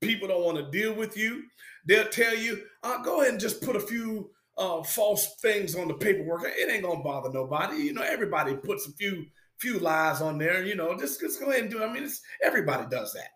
People 0.00 0.28
don't 0.28 0.44
want 0.44 0.58
to 0.58 0.70
deal 0.70 0.94
with 0.94 1.16
you. 1.16 1.42
They'll 1.86 2.08
tell 2.08 2.36
you 2.36 2.62
uh, 2.82 3.02
go 3.02 3.20
ahead 3.20 3.32
and 3.32 3.40
just 3.40 3.62
put 3.62 3.76
a 3.76 3.80
few 3.80 4.30
uh, 4.56 4.82
false 4.82 5.36
things 5.40 5.74
on 5.76 5.88
the 5.88 5.94
paperwork. 5.94 6.44
It 6.44 6.70
ain't 6.70 6.84
gonna 6.84 7.02
bother 7.02 7.32
nobody. 7.32 7.76
You 7.76 7.94
know 7.94 8.02
everybody 8.02 8.54
puts 8.54 8.86
a 8.86 8.92
few 8.92 9.26
few 9.58 9.80
lies 9.80 10.20
on 10.20 10.38
there 10.38 10.64
you 10.64 10.76
know 10.76 10.96
just, 10.96 11.18
just 11.20 11.40
go 11.40 11.50
ahead 11.50 11.62
and 11.62 11.70
do 11.70 11.82
it. 11.82 11.86
I 11.86 11.92
mean 11.92 12.04
it's 12.04 12.20
everybody 12.42 12.86
does 12.90 13.12
that. 13.12 13.30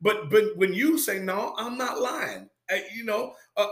But 0.00 0.30
but 0.30 0.56
when 0.56 0.72
you 0.72 0.98
say 0.98 1.18
no 1.18 1.54
i'm 1.58 1.76
not 1.76 2.00
lying 2.00 2.48
I, 2.70 2.84
you 2.94 3.04
know 3.04 3.34
uh, 3.56 3.66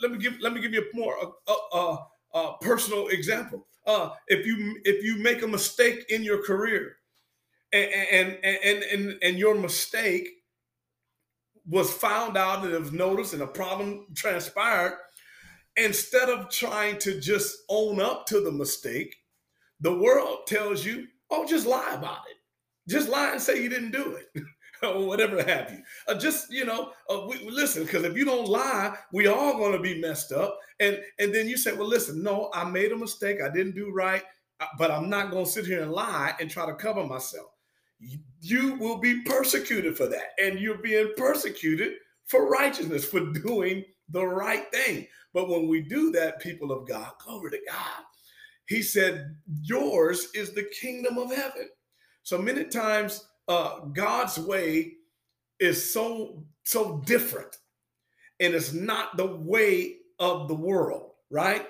let 0.00 0.12
me 0.12 0.18
give 0.18 0.40
let 0.40 0.52
me 0.52 0.60
give 0.60 0.72
you 0.72 0.82
a 0.82 0.96
more 0.96 1.16
uh, 1.48 1.54
uh, 1.72 1.96
uh 2.34 2.52
personal 2.60 3.08
example 3.08 3.66
uh, 3.86 4.10
if 4.28 4.46
you 4.46 4.78
if 4.84 5.04
you 5.04 5.16
make 5.22 5.42
a 5.42 5.46
mistake 5.46 6.04
in 6.08 6.22
your 6.22 6.42
career 6.42 6.96
and 7.72 7.90
and 8.12 8.38
and 8.44 8.82
and, 8.82 9.18
and 9.22 9.38
your 9.38 9.54
mistake 9.54 10.28
was 11.66 11.92
found 11.92 12.36
out 12.36 12.64
and 12.64 12.74
it 12.74 12.80
was 12.80 12.92
noticed 12.92 13.34
and 13.34 13.42
a 13.42 13.46
problem 13.46 14.06
transpired 14.14 14.98
instead 15.76 16.28
of 16.28 16.50
trying 16.50 16.98
to 16.98 17.20
just 17.20 17.56
own 17.68 18.00
up 18.00 18.26
to 18.26 18.40
the 18.40 18.52
mistake 18.52 19.14
the 19.80 19.94
world 19.96 20.40
tells 20.46 20.84
you 20.84 21.06
oh 21.30 21.46
just 21.46 21.66
lie 21.66 21.94
about 21.94 22.20
it. 22.30 22.36
Just 22.88 23.08
lie 23.08 23.30
and 23.30 23.40
say 23.40 23.62
you 23.62 23.68
didn't 23.68 23.92
do 23.92 24.16
it 24.16 24.42
or 24.94 25.06
whatever 25.06 25.42
have 25.42 25.70
you. 25.70 25.82
Uh, 26.08 26.14
just 26.18 26.52
you 26.52 26.64
know, 26.64 26.92
uh, 27.08 27.26
we, 27.28 27.38
listen, 27.48 27.84
because 27.84 28.04
if 28.04 28.16
you 28.16 28.24
don't 28.24 28.48
lie, 28.48 28.96
we 29.12 29.26
all 29.26 29.56
going 29.56 29.72
to 29.72 29.78
be 29.78 30.00
messed 30.00 30.32
up. 30.32 30.58
And 30.80 31.00
and 31.18 31.34
then 31.34 31.48
you 31.48 31.56
say, 31.56 31.72
well, 31.72 31.88
listen, 31.88 32.22
no, 32.22 32.50
I 32.54 32.64
made 32.64 32.92
a 32.92 32.96
mistake, 32.96 33.38
I 33.42 33.48
didn't 33.48 33.74
do 33.74 33.92
right, 33.92 34.22
uh, 34.60 34.66
but 34.78 34.90
I'm 34.90 35.08
not 35.08 35.30
going 35.30 35.44
to 35.44 35.50
sit 35.50 35.66
here 35.66 35.82
and 35.82 35.92
lie 35.92 36.34
and 36.40 36.50
try 36.50 36.66
to 36.66 36.74
cover 36.74 37.04
myself. 37.04 37.48
You 38.40 38.74
will 38.74 38.98
be 38.98 39.22
persecuted 39.22 39.96
for 39.96 40.08
that, 40.08 40.30
and 40.42 40.58
you're 40.58 40.78
being 40.78 41.12
persecuted 41.16 41.94
for 42.26 42.50
righteousness 42.50 43.04
for 43.04 43.20
doing 43.20 43.84
the 44.08 44.26
right 44.26 44.70
thing. 44.72 45.06
But 45.32 45.48
when 45.48 45.68
we 45.68 45.80
do 45.82 46.10
that, 46.12 46.40
people 46.40 46.72
of 46.72 46.86
God, 46.88 47.12
glory 47.24 47.52
to 47.52 47.60
God. 47.68 48.04
He 48.66 48.82
said, 48.82 49.36
Yours 49.62 50.28
is 50.34 50.52
the 50.52 50.68
kingdom 50.80 51.18
of 51.18 51.34
heaven. 51.34 51.68
So 52.22 52.38
many 52.38 52.64
times 52.64 53.24
uh, 53.52 53.80
God's 53.92 54.38
way 54.38 54.94
is 55.60 55.92
so 55.92 56.44
so 56.64 57.02
different, 57.06 57.56
and 58.40 58.54
it's 58.54 58.72
not 58.72 59.16
the 59.16 59.26
way 59.26 59.96
of 60.18 60.48
the 60.48 60.54
world, 60.54 61.10
right? 61.30 61.66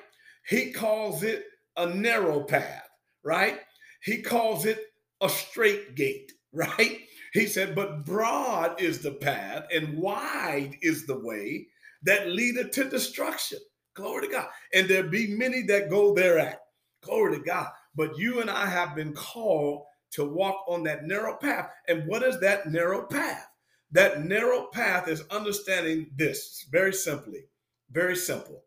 He 0.49 0.73
calls 0.73 1.23
it 1.23 1.45
a 1.77 1.87
narrow 1.87 2.43
path, 2.45 2.89
right? 3.25 3.61
He 4.03 4.23
calls 4.23 4.67
it 4.67 4.79
a 5.21 5.29
straight 5.29 5.95
gate, 5.97 6.33
right? 6.53 7.01
He 7.33 7.47
said, 7.47 7.75
but 7.75 8.05
broad 8.05 8.81
is 8.81 9.01
the 9.01 9.13
path 9.13 9.67
and 9.75 9.97
wide 9.97 10.77
is 10.83 11.07
the 11.07 11.19
way 11.19 11.67
that 12.03 12.29
leadeth 12.29 12.73
to 12.73 12.85
destruction. 12.85 13.59
Glory 13.95 14.27
to 14.27 14.33
God. 14.33 14.49
And 14.75 14.87
there 14.87 15.05
be 15.05 15.35
many 15.35 15.63
that 15.63 15.91
go 15.91 16.15
thereat. 16.15 16.61
Glory 17.03 17.39
to 17.39 17.45
God. 17.45 17.69
But 17.95 18.19
you 18.19 18.41
and 18.41 18.51
I 18.51 18.67
have 18.67 18.95
been 18.95 19.15
called 19.15 19.85
to 20.13 20.25
walk 20.25 20.65
on 20.69 20.83
that 20.85 21.05
narrow 21.05 21.37
path. 21.37 21.71
And 21.89 22.07
what 22.07 22.23
is 22.23 22.41
that 22.41 22.71
narrow 22.71 23.07
path? 23.07 23.47
That 23.93 24.25
narrow 24.25 24.69
path 24.73 25.09
is 25.09 25.25
understanding 25.31 26.11
this 26.17 26.67
very 26.71 26.93
simply, 26.93 27.45
very 27.91 28.17
simple 28.17 28.65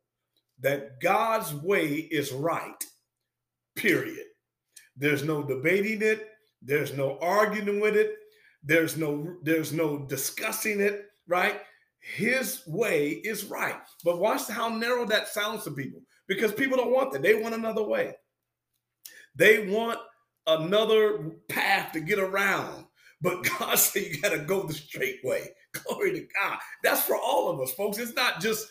that 0.60 1.01
God's 1.01 1.53
way 1.53 1.88
is 1.88 2.31
right, 2.31 2.84
period. 3.75 4.25
There's 4.95 5.23
no 5.23 5.43
debating 5.43 6.01
it, 6.01 6.29
there's 6.62 6.93
no 6.93 7.17
arguing 7.19 7.79
with 7.81 7.95
it, 7.97 8.15
there's 8.63 8.97
no 8.97 9.36
there's 9.43 9.73
no 9.73 9.99
discussing 10.05 10.79
it, 10.79 11.05
right? 11.27 11.62
His 11.99 12.62
way 12.67 13.10
is 13.10 13.45
right. 13.45 13.75
But 14.03 14.19
watch 14.19 14.47
how 14.47 14.69
narrow 14.69 15.05
that 15.08 15.27
sounds 15.27 15.63
to 15.63 15.71
people. 15.71 16.01
because 16.27 16.53
people 16.53 16.77
don't 16.77 16.91
want 16.91 17.12
that. 17.13 17.21
They 17.21 17.36
want 17.36 17.55
another 17.55 17.84
way. 17.84 18.15
They 19.36 19.67
want 19.67 19.99
another 20.47 21.31
path 21.49 21.91
to 21.93 21.99
get 21.99 22.19
around. 22.19 22.86
But 23.21 23.47
God 23.60 23.75
said 23.75 24.03
you 24.03 24.21
got 24.21 24.34
to 24.34 24.39
go 24.39 24.63
the 24.63 24.73
straight 24.73 25.19
way. 25.23 25.49
Glory 25.73 26.13
to 26.13 26.27
God. 26.41 26.58
That's 26.84 27.03
for 27.03 27.17
all 27.17 27.49
of 27.49 27.60
us, 27.60 27.73
folks. 27.73 27.97
It's 27.97 28.15
not 28.15 28.41
just, 28.41 28.67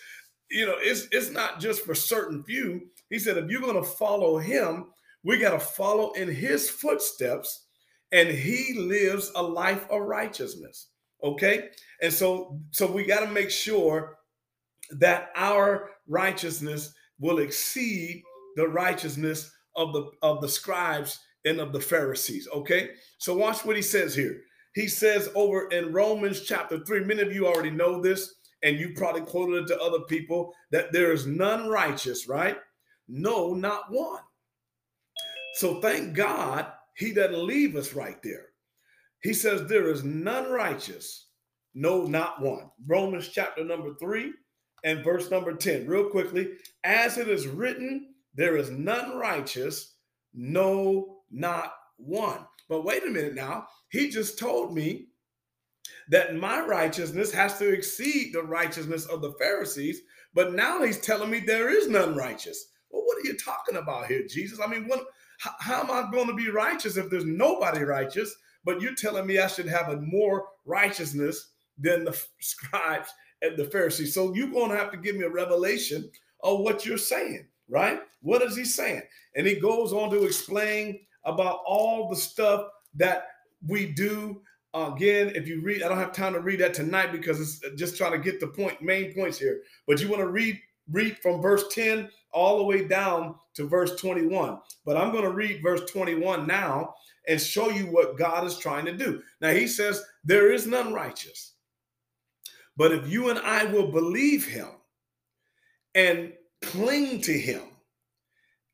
you 0.50 0.66
know, 0.66 0.76
it's 0.78 1.06
it's 1.12 1.30
not 1.30 1.60
just 1.60 1.84
for 1.84 1.94
certain 1.94 2.42
few. 2.44 2.82
He 3.10 3.18
said, 3.18 3.37
if 3.37 3.50
you're 3.50 3.60
going 3.60 3.82
to 3.82 3.88
follow 3.88 4.38
him, 4.38 4.87
we 5.22 5.38
got 5.38 5.52
to 5.52 5.60
follow 5.60 6.12
in 6.12 6.28
his 6.28 6.70
footsteps, 6.70 7.66
and 8.12 8.28
he 8.28 8.74
lives 8.78 9.32
a 9.34 9.42
life 9.42 9.88
of 9.90 10.02
righteousness. 10.02 10.88
Okay. 11.22 11.70
And 12.02 12.12
so, 12.12 12.60
so 12.70 12.90
we 12.90 13.04
got 13.04 13.20
to 13.20 13.30
make 13.30 13.50
sure 13.50 14.18
that 14.98 15.30
our 15.34 15.90
righteousness 16.06 16.92
will 17.18 17.38
exceed 17.38 18.22
the 18.56 18.68
righteousness 18.68 19.50
of 19.76 19.92
the 19.92 20.10
of 20.22 20.40
the 20.40 20.48
scribes 20.48 21.18
and 21.44 21.61
of 21.61 21.72
the 21.72 21.80
Pharisees. 21.80 22.48
Okay, 22.54 22.90
so 23.18 23.37
watch 23.37 23.64
what 23.64 23.76
he 23.76 23.83
says 23.83 24.14
here. 24.14 24.40
He 24.74 24.88
says 24.88 25.28
over 25.35 25.68
in 25.68 25.92
Romans 25.92 26.40
chapter 26.40 26.85
3, 26.85 27.04
many 27.04 27.22
of 27.22 27.33
you 27.33 27.46
already 27.46 27.70
know 27.70 28.00
this, 28.00 28.35
and 28.62 28.78
you 28.78 28.92
probably 28.96 29.20
quoted 29.20 29.64
it 29.64 29.66
to 29.68 29.80
other 29.80 30.00
people 30.09 30.52
that 30.72 30.92
there 30.92 31.12
is 31.12 31.26
none 31.26 31.68
righteous, 31.68 32.28
right? 32.28 32.57
No, 33.07 33.54
not 33.54 33.85
one. 33.90 34.22
So 35.54 35.80
thank 35.80 36.14
God 36.14 36.66
he 36.96 37.12
doesn't 37.12 37.46
leave 37.46 37.76
us 37.76 37.92
right 37.92 38.20
there. 38.22 38.46
He 39.22 39.33
says, 39.33 39.68
There 39.68 39.88
is 39.88 40.02
none 40.02 40.50
righteous, 40.50 41.28
no, 41.74 42.07
not 42.07 42.40
one. 42.40 42.70
Romans 42.87 43.28
chapter 43.28 43.64
number 43.64 43.94
3 44.00 44.33
and 44.85 45.04
verse 45.04 45.30
number 45.30 45.54
10, 45.54 45.87
real 45.87 46.11
quickly. 46.11 46.52
As 46.85 47.18
it 47.18 47.28
is 47.28 47.46
written, 47.46 48.14
there 48.35 48.57
is 48.57 48.70
none 48.70 49.16
righteous, 49.16 49.96
no, 50.35 51.18
not 51.30 51.72
one. 51.96 52.46
But 52.68 52.84
wait 52.84 53.04
a 53.04 53.10
minute 53.10 53.34
now. 53.34 53.66
He 53.88 54.08
just 54.08 54.38
told 54.38 54.74
me 54.74 55.06
that 56.08 56.37
my 56.37 56.60
righteousness 56.60 57.32
has 57.32 57.58
to 57.58 57.68
exceed 57.72 58.32
the 58.32 58.42
righteousness 58.42 59.06
of 59.06 59.20
the 59.20 59.32
Pharisees. 59.38 60.00
But 60.34 60.54
now 60.54 60.82
he's 60.82 61.00
telling 61.00 61.30
me 61.30 61.40
there 61.40 61.70
is 61.70 61.88
none 61.88 62.14
righteous. 62.14 62.72
Well, 62.90 63.02
what 63.04 63.18
are 63.18 63.26
you 63.26 63.37
talking 63.37 63.76
about 63.76 64.06
here, 64.06 64.22
Jesus? 64.28 64.60
I 64.60 64.66
mean, 64.66 64.87
what, 64.87 65.04
how, 65.38 65.52
how 65.60 65.80
am 65.80 65.90
I 65.90 66.10
going 66.10 66.28
to 66.28 66.34
be 66.34 66.50
righteous 66.50 66.96
if 66.96 67.10
there's 67.10 67.24
nobody 67.24 67.84
righteous? 67.84 68.34
But 68.64 68.80
you're 68.80 68.94
telling 68.94 69.26
me 69.26 69.38
I 69.38 69.46
should 69.46 69.68
have 69.68 69.88
a 69.88 70.00
more 70.00 70.46
righteousness 70.64 71.52
than 71.78 72.04
the 72.04 72.18
scribes 72.40 73.10
and 73.42 73.56
the 73.56 73.66
Pharisees. 73.66 74.14
So 74.14 74.34
you're 74.34 74.50
going 74.50 74.70
to 74.70 74.76
have 74.76 74.90
to 74.92 74.96
give 74.96 75.16
me 75.16 75.24
a 75.24 75.30
revelation 75.30 76.10
of 76.42 76.60
what 76.60 76.87
you're 76.87 76.98
saying, 76.98 77.46
right? 77.68 78.00
What 78.20 78.42
is 78.42 78.56
he 78.56 78.64
saying? 78.64 79.02
And 79.37 79.46
he 79.46 79.56
goes 79.56 79.92
on 79.92 80.10
to 80.10 80.24
explain 80.24 81.00
about 81.24 81.60
all 81.66 82.08
the 82.08 82.16
stuff 82.16 82.66
that 82.94 83.28
we 83.66 83.87
do. 83.87 84.42
again, 84.74 85.32
if 85.34 85.48
you 85.48 85.62
read, 85.62 85.82
I 85.82 85.88
don't 85.88 85.98
have 85.98 86.12
time 86.12 86.34
to 86.34 86.40
read 86.40 86.60
that 86.60 86.74
tonight 86.74 87.12
because 87.12 87.40
it's 87.40 87.60
just 87.76 87.96
trying 87.96 88.12
to 88.12 88.18
get 88.18 88.40
the 88.40 88.48
point, 88.48 88.82
main 88.82 89.14
points 89.14 89.38
here. 89.38 89.62
But 89.87 90.00
you 90.00 90.08
want 90.08 90.20
to 90.20 90.28
read 90.28 90.60
read 90.90 91.16
from 91.18 91.40
verse 91.40 91.64
10 91.72 92.08
all 92.32 92.58
the 92.58 92.64
way 92.64 92.87
down 92.87 93.37
to 93.54 93.66
verse 93.66 93.98
21. 94.00 94.58
But 94.84 94.96
I'm 94.96 95.12
going 95.12 95.24
to 95.24 95.30
read 95.30 95.62
verse 95.62 95.80
21 95.90 96.46
now 96.46 96.94
and 97.26 97.40
show 97.40 97.70
you 97.70 97.87
what 97.87 98.18
God 98.18 98.44
is 98.44 98.58
trying 98.58 98.84
to 98.87 98.96
do. 98.96 99.22
Now 99.40 99.50
he 99.50 99.66
says, 99.66 100.02
There 100.24 100.52
is 100.52 100.66
none 100.66 100.92
righteous. 100.92 101.52
But 102.76 102.92
if 102.92 103.10
you 103.10 103.30
and 103.30 103.38
I 103.38 103.64
will 103.66 103.87
believe 103.87 104.46
him 104.46 104.68
and 105.94 106.32
cling 106.60 107.20
to 107.22 107.32
him 107.32 107.62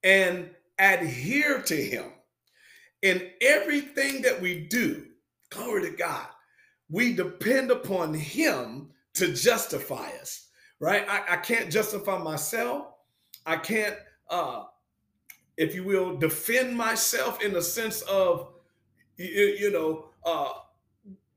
and 0.02 0.50
adhere 0.78 1.60
to 1.62 1.76
him 1.76 2.04
in 3.02 3.30
everything 3.40 4.22
that 4.22 4.40
we 4.40 4.60
do, 4.60 5.06
glory 5.50 5.90
to 5.90 5.96
God, 5.96 6.26
we 6.90 7.14
depend 7.14 7.70
upon 7.70 8.14
him 8.14 8.90
to 9.14 9.32
justify 9.32 10.10
us, 10.20 10.48
right? 10.80 11.04
I, 11.08 11.34
I 11.34 11.36
can't 11.36 11.70
justify 11.70 12.18
myself. 12.18 12.88
I 13.46 13.56
can't, 13.56 13.96
uh, 14.28 14.64
if 15.56 15.74
you 15.74 15.84
will, 15.84 16.16
defend 16.16 16.76
myself 16.76 17.42
in 17.42 17.52
the 17.52 17.62
sense 17.62 18.02
of, 18.02 18.48
you, 19.16 19.26
you 19.26 19.70
know, 19.70 20.06
uh, 20.24 20.50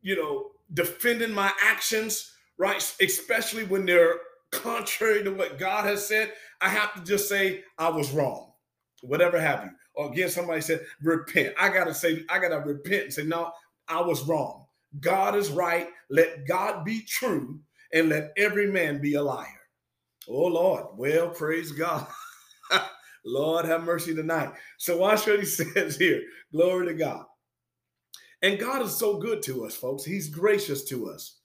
you 0.01 0.15
know, 0.15 0.51
defending 0.73 1.31
my 1.33 1.51
actions, 1.61 2.33
right? 2.57 2.77
Especially 3.01 3.63
when 3.63 3.85
they're 3.85 4.15
contrary 4.51 5.23
to 5.23 5.31
what 5.31 5.57
God 5.57 5.85
has 5.85 6.07
said. 6.07 6.33
I 6.61 6.69
have 6.69 6.93
to 6.95 7.01
just 7.03 7.27
say 7.27 7.63
I 7.77 7.89
was 7.89 8.11
wrong, 8.11 8.52
whatever 9.03 9.39
have 9.39 9.63
you. 9.65 9.71
Or 9.95 10.11
again 10.11 10.29
somebody 10.29 10.61
said 10.61 10.85
repent. 11.01 11.53
I 11.59 11.69
gotta 11.69 11.93
say 11.93 12.23
i 12.29 12.39
gotta 12.39 12.59
repent 12.59 13.03
and 13.03 13.13
say 13.13 13.23
no 13.23 13.51
i 13.87 14.01
was 14.01 14.23
wrong. 14.23 14.65
God 14.99 15.35
is 15.35 15.49
right. 15.49 15.87
Let 16.09 16.47
god 16.47 16.85
be 16.85 17.01
true 17.01 17.59
and 17.93 18.09
let 18.09 18.31
every 18.37 18.71
man 18.71 19.01
be 19.01 19.15
a 19.15 19.21
liar. 19.21 19.47
Oh 20.27 20.47
lord. 20.47 20.85
Well 20.97 21.29
praise 21.29 21.71
god. 21.71 22.07
Lord 23.25 23.63
have 23.63 23.83
mercy 23.83 24.13
tonight. 24.13 24.51
So 24.77 24.97
watch 24.97 25.25
what 25.27 25.39
he 25.39 25.45
says 25.47 25.95
here. 25.95 26.21
Glory 26.51 26.87
to 26.87 26.93
god. 26.93 27.25
And 28.41 28.59
god 28.59 28.81
is 28.81 28.97
so 28.97 29.17
good 29.17 29.41
to 29.43 29.65
us 29.65 29.75
folks. 29.75 30.03
He's 30.03 30.29
gracious 30.29 30.83
to 30.85 31.09
us. 31.09 31.39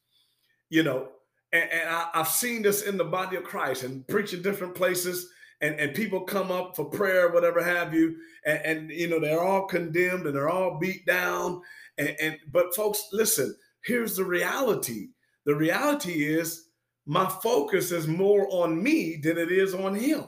You 0.71 0.83
know 0.83 1.09
and, 1.53 1.71
and 1.71 1.88
I, 1.88 2.09
i've 2.14 2.29
seen 2.29 2.62
this 2.62 2.83
in 2.83 2.97
the 2.97 3.05
body 3.05 3.37
of 3.37 3.44
christ 3.44 3.83
and 3.83 4.07
preaching 4.07 4.42
different 4.42 4.75
places 4.75 5.31
and, 5.61 5.79
and 5.81 5.94
people 5.94 6.21
come 6.21 6.53
up 6.53 6.77
for 6.77 6.85
prayer, 6.85 7.31
whatever 7.31 7.62
have 7.62 7.92
you, 7.92 8.16
and, 8.47 8.59
and 8.64 8.90
you 8.90 9.09
know 9.09 9.18
they're 9.18 9.42
all 9.42 9.66
condemned 9.66 10.27
and 10.27 10.35
they're 10.35 10.51
all 10.51 10.79
beat 10.79 11.05
down. 11.07 11.61
And, 11.99 12.14
and 12.21 12.37
but 12.53 12.75
folks, 12.75 13.09
listen, 13.12 13.55
here's 13.85 14.16
the 14.16 14.25
reality. 14.25 15.09
The 15.47 15.55
reality 15.55 16.25
is 16.25 16.68
my 17.07 17.27
focus 17.27 17.90
is 17.90 18.07
more 18.07 18.47
on 18.51 18.83
me 18.83 19.16
than 19.16 19.38
it 19.38 19.51
is 19.51 19.75
on 19.75 19.94
him. 19.94 20.25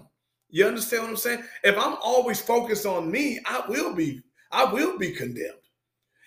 You 0.48 0.66
understand 0.66 1.04
what 1.04 1.10
I'm 1.10 1.16
saying? 1.16 1.44
If 1.62 1.78
I'm 1.78 1.96
always 2.02 2.40
focused 2.40 2.86
on 2.86 3.10
me, 3.10 3.38
I 3.46 3.62
will 3.68 3.94
be, 3.94 4.20
I 4.50 4.64
will 4.64 4.98
be 4.98 5.12
condemned. 5.12 5.54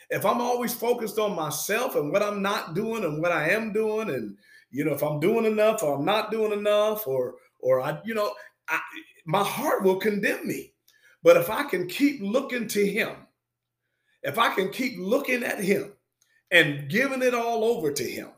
If 0.10 0.26
I'm 0.26 0.40
always 0.40 0.74
focused 0.74 1.18
on 1.18 1.36
myself 1.36 1.96
and 1.96 2.12
what 2.12 2.24
I'm 2.24 2.42
not 2.42 2.76
doing 2.76 3.04
and 3.04 3.22
what 3.22 3.32
I 3.32 3.50
am 3.50 3.74
doing, 3.74 4.12
and 4.12 4.38
you 4.72 4.86
know, 4.86 4.94
if 4.94 5.04
I'm 5.04 5.20
doing 5.20 5.46
enough 5.46 5.84
or 5.84 5.96
I'm 5.96 6.06
not 6.06 6.32
doing 6.32 6.58
enough, 6.58 7.08
or 7.08 7.36
or 7.60 7.82
I, 7.82 8.00
you 8.06 8.14
know, 8.14 8.32
I, 8.74 8.80
my 9.26 9.44
heart 9.44 9.84
will 9.84 9.98
condemn 9.98 10.48
me. 10.48 10.74
But 11.22 11.38
if 11.38 11.50
I 11.50 11.64
can 11.64 11.88
keep 11.88 12.22
looking 12.22 12.68
to 12.70 12.86
Him, 12.86 13.16
if 14.24 14.38
I 14.38 14.54
can 14.54 14.70
keep 14.72 14.94
looking 15.00 15.44
at 15.44 15.60
Him 15.60 15.94
and 16.52 16.90
giving 16.90 17.22
it 17.22 17.34
all 17.34 17.64
over 17.64 17.92
to 17.92 18.04
Him 18.04 18.30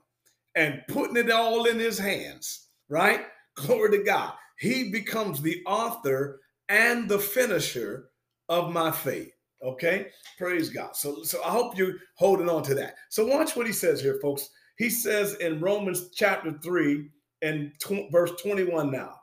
and 0.56 0.84
putting 0.88 1.18
it 1.18 1.32
all 1.32 1.66
in 1.66 1.80
His 1.80 1.98
hands, 1.98 2.68
right? 2.90 3.26
Glory 3.56 3.98
to 3.98 4.04
God. 4.04 4.34
He 4.60 4.92
becomes 4.92 5.42
the 5.42 5.62
author 5.66 6.42
and 6.70 7.08
the 7.10 7.20
finisher 7.20 8.10
of 8.50 8.72
my 8.72 8.92
faith. 8.92 9.32
Okay, 9.64 10.08
praise 10.38 10.70
God. 10.70 10.96
So, 10.96 11.24
so 11.24 11.42
I 11.44 11.50
hope 11.50 11.78
you're 11.78 11.96
holding 12.18 12.50
on 12.50 12.62
to 12.64 12.76
that. 12.76 12.96
So, 13.10 13.26
watch 13.26 13.56
what 13.56 13.66
he 13.66 13.74
says 13.74 14.02
here, 14.02 14.20
folks. 14.22 14.50
He 14.78 14.90
says 14.90 15.36
in 15.36 15.62
Romans 15.62 16.10
chapter 16.14 16.54
3 16.62 17.10
and 17.42 17.72
tw- 17.80 18.12
verse 18.12 18.32
21 18.42 18.92
now. 18.92 19.16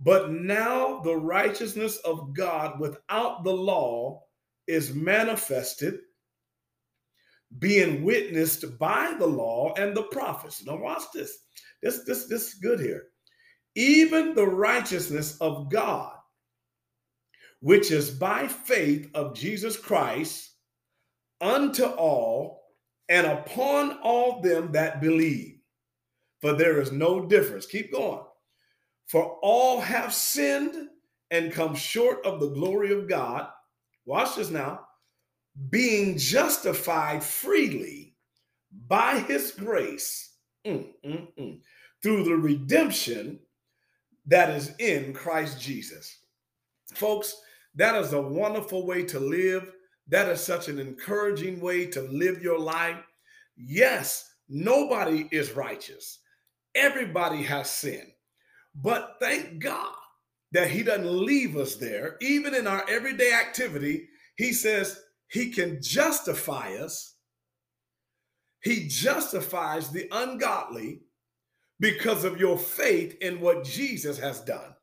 But 0.00 0.30
now 0.30 1.00
the 1.00 1.16
righteousness 1.16 1.96
of 1.98 2.32
God 2.34 2.78
without 2.78 3.42
the 3.42 3.52
law 3.52 4.22
is 4.66 4.94
manifested, 4.94 6.00
being 7.58 8.04
witnessed 8.04 8.78
by 8.78 9.16
the 9.18 9.26
law 9.26 9.74
and 9.76 9.96
the 9.96 10.04
prophets. 10.04 10.64
Now 10.64 10.76
watch 10.76 11.02
this. 11.12 11.36
This 11.82 12.04
this 12.04 12.26
this 12.26 12.48
is 12.48 12.54
good 12.54 12.80
here. 12.80 13.04
Even 13.74 14.34
the 14.34 14.46
righteousness 14.46 15.36
of 15.40 15.70
God, 15.70 16.12
which 17.60 17.90
is 17.90 18.10
by 18.10 18.46
faith 18.48 19.10
of 19.14 19.34
Jesus 19.34 19.76
Christ, 19.76 20.50
unto 21.40 21.84
all 21.84 22.62
and 23.08 23.26
upon 23.26 23.98
all 24.02 24.40
them 24.40 24.72
that 24.72 25.00
believe. 25.00 25.58
For 26.40 26.52
there 26.52 26.80
is 26.80 26.92
no 26.92 27.26
difference. 27.26 27.66
Keep 27.66 27.92
going. 27.92 28.22
For 29.08 29.38
all 29.42 29.80
have 29.80 30.12
sinned 30.12 30.88
and 31.30 31.52
come 31.52 31.74
short 31.74 32.24
of 32.24 32.40
the 32.40 32.50
glory 32.50 32.92
of 32.92 33.08
God. 33.08 33.48
Watch 34.04 34.36
this 34.36 34.50
now. 34.50 34.80
Being 35.70 36.16
justified 36.18 37.24
freely 37.24 38.14
by 38.86 39.18
his 39.20 39.50
grace 39.52 40.34
mm, 40.66 40.86
mm, 41.04 41.26
mm, 41.38 41.60
through 42.02 42.24
the 42.24 42.36
redemption 42.36 43.40
that 44.26 44.50
is 44.50 44.74
in 44.78 45.14
Christ 45.14 45.60
Jesus. 45.60 46.18
Folks, 46.94 47.34
that 47.74 47.94
is 47.96 48.12
a 48.12 48.20
wonderful 48.20 48.86
way 48.86 49.04
to 49.04 49.18
live. 49.18 49.72
That 50.08 50.28
is 50.28 50.40
such 50.40 50.68
an 50.68 50.78
encouraging 50.78 51.60
way 51.60 51.86
to 51.86 52.02
live 52.02 52.42
your 52.42 52.58
life. 52.58 52.98
Yes, 53.56 54.34
nobody 54.48 55.28
is 55.32 55.52
righteous, 55.52 56.18
everybody 56.74 57.42
has 57.42 57.70
sinned. 57.70 58.12
But 58.74 59.16
thank 59.20 59.58
God 59.58 59.94
that 60.52 60.70
he 60.70 60.82
doesn't 60.82 61.24
leave 61.24 61.56
us 61.56 61.76
there, 61.76 62.16
even 62.20 62.54
in 62.54 62.66
our 62.66 62.88
everyday 62.88 63.32
activity. 63.32 64.08
He 64.36 64.52
says 64.52 65.00
he 65.28 65.50
can 65.50 65.82
justify 65.82 66.74
us. 66.74 67.16
He 68.62 68.88
justifies 68.88 69.90
the 69.90 70.08
ungodly 70.10 71.02
because 71.80 72.24
of 72.24 72.40
your 72.40 72.58
faith 72.58 73.16
in 73.20 73.40
what 73.40 73.64
Jesus 73.64 74.18
has 74.18 74.40
done. 74.40 74.74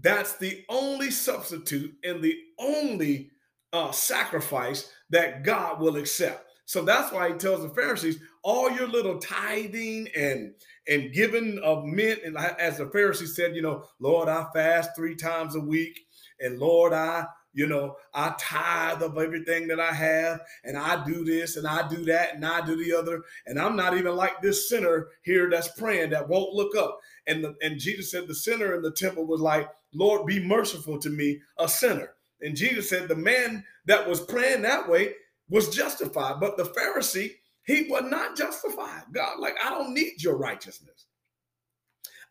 That's 0.00 0.36
the 0.36 0.64
only 0.68 1.10
substitute 1.10 1.94
and 2.04 2.22
the 2.22 2.36
only 2.58 3.30
uh, 3.72 3.90
sacrifice 3.92 4.90
that 5.10 5.44
God 5.44 5.80
will 5.80 5.96
accept. 5.96 6.50
So 6.66 6.82
that's 6.82 7.12
why 7.12 7.28
he 7.28 7.34
tells 7.38 7.62
the 7.62 7.70
Pharisees, 7.70 8.18
all 8.48 8.70
your 8.70 8.88
little 8.88 9.18
tithing 9.18 10.08
and 10.16 10.54
and 10.88 11.12
giving 11.12 11.58
of 11.58 11.84
mint, 11.84 12.20
and 12.24 12.38
as 12.38 12.78
the 12.78 12.86
Pharisees 12.86 13.36
said, 13.36 13.54
you 13.54 13.60
know, 13.60 13.84
Lord, 14.00 14.26
I 14.30 14.46
fast 14.54 14.96
three 14.96 15.14
times 15.14 15.54
a 15.54 15.60
week, 15.60 16.00
and 16.40 16.58
Lord, 16.58 16.94
I 16.94 17.26
you 17.52 17.66
know, 17.66 17.96
I 18.14 18.34
tithe 18.38 19.02
of 19.02 19.18
everything 19.18 19.68
that 19.68 19.80
I 19.80 19.92
have, 19.92 20.40
and 20.64 20.78
I 20.78 21.04
do 21.04 21.24
this 21.24 21.56
and 21.56 21.66
I 21.66 21.86
do 21.88 22.04
that 22.04 22.36
and 22.36 22.46
I 22.46 22.64
do 22.64 22.76
the 22.76 22.94
other. 22.96 23.22
And 23.46 23.58
I'm 23.58 23.74
not 23.74 23.96
even 23.96 24.14
like 24.14 24.40
this 24.40 24.68
sinner 24.68 25.08
here 25.22 25.50
that's 25.50 25.72
praying 25.72 26.10
that 26.10 26.28
won't 26.28 26.54
look 26.54 26.76
up. 26.76 27.00
And 27.26 27.42
the, 27.42 27.56
and 27.60 27.80
Jesus 27.80 28.10
said 28.10 28.28
the 28.28 28.34
sinner 28.34 28.74
in 28.74 28.82
the 28.82 28.92
temple 28.92 29.26
was 29.26 29.40
like, 29.40 29.68
Lord, 29.92 30.26
be 30.26 30.38
merciful 30.38 30.98
to 31.00 31.10
me, 31.10 31.40
a 31.58 31.68
sinner. 31.68 32.10
And 32.40 32.54
Jesus 32.54 32.88
said 32.88 33.08
the 33.08 33.16
man 33.16 33.64
that 33.86 34.08
was 34.08 34.20
praying 34.20 34.62
that 34.62 34.88
way 34.88 35.14
was 35.50 35.74
justified, 35.74 36.38
but 36.40 36.56
the 36.56 36.64
Pharisee, 36.64 37.32
he 37.68 37.82
was 37.82 38.04
not 38.04 38.34
justified. 38.34 39.02
God, 39.12 39.38
like, 39.38 39.54
I 39.62 39.68
don't 39.68 39.92
need 39.92 40.22
your 40.22 40.38
righteousness. 40.38 41.04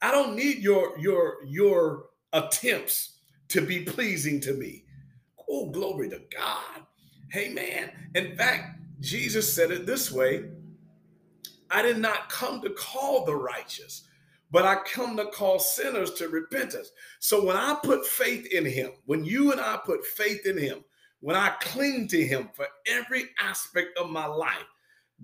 I 0.02 0.12
don't 0.12 0.36
need 0.36 0.58
your 0.58 0.98
your 0.98 1.46
your 1.46 2.06
attempts 2.34 3.20
to 3.50 3.62
be 3.62 3.82
pleasing 3.82 4.40
to 4.42 4.54
me. 4.54 4.86
Oh, 5.48 5.70
glory 5.70 6.10
to 6.10 6.20
God. 6.36 6.82
Hey, 7.32 7.50
man. 7.50 7.92
In 8.16 8.36
fact, 8.36 8.80
Jesus 9.00 9.52
said 9.54 9.70
it 9.70 9.86
this 9.86 10.12
way 10.12 10.46
I 11.70 11.84
did 11.84 12.00
not 12.00 12.30
come 12.30 12.60
to 12.62 12.72
call 12.72 13.24
the 13.24 13.36
righteous, 13.36 14.08
but 14.50 14.66
I 14.66 14.78
come 14.88 15.18
to 15.18 15.26
call 15.26 15.60
sinners 15.60 16.14
to 16.14 16.30
repentance. 16.30 16.92
So 17.20 17.46
when 17.46 17.58
I 17.58 17.78
put 17.84 18.08
faith 18.08 18.48
in 18.52 18.66
him, 18.66 18.94
when 19.06 19.24
you 19.24 19.52
and 19.52 19.62
I 19.62 19.78
put 19.86 20.04
faith 20.04 20.48
in 20.48 20.58
him, 20.58 20.84
when 21.20 21.36
I 21.36 21.50
cling 21.62 22.08
to 22.08 22.26
him 22.26 22.50
for 22.56 22.66
every 22.88 23.26
aspect 23.40 24.00
of 24.00 24.10
my 24.10 24.26
life, 24.26 24.66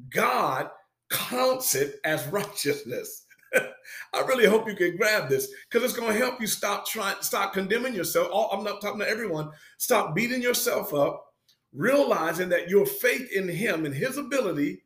God 0.09 0.69
counts 1.09 1.75
it 1.75 1.99
as 2.03 2.27
righteousness. 2.27 3.25
I 4.13 4.21
really 4.21 4.45
hope 4.45 4.67
you 4.67 4.75
can 4.75 4.97
grab 4.97 5.29
this 5.29 5.51
because 5.69 5.83
it's 5.83 5.97
going 5.97 6.11
to 6.11 6.17
help 6.17 6.41
you 6.41 6.47
stop 6.47 6.87
trying, 6.87 7.15
stop 7.21 7.53
condemning 7.53 7.93
yourself. 7.93 8.29
I'm 8.51 8.63
not 8.63 8.81
talking 8.81 8.99
to 8.99 9.09
everyone. 9.09 9.51
Stop 9.77 10.15
beating 10.15 10.41
yourself 10.41 10.93
up, 10.93 11.23
realizing 11.73 12.49
that 12.49 12.69
your 12.69 12.85
faith 12.85 13.31
in 13.31 13.47
Him 13.47 13.85
and 13.85 13.93
His 13.93 14.17
ability 14.17 14.83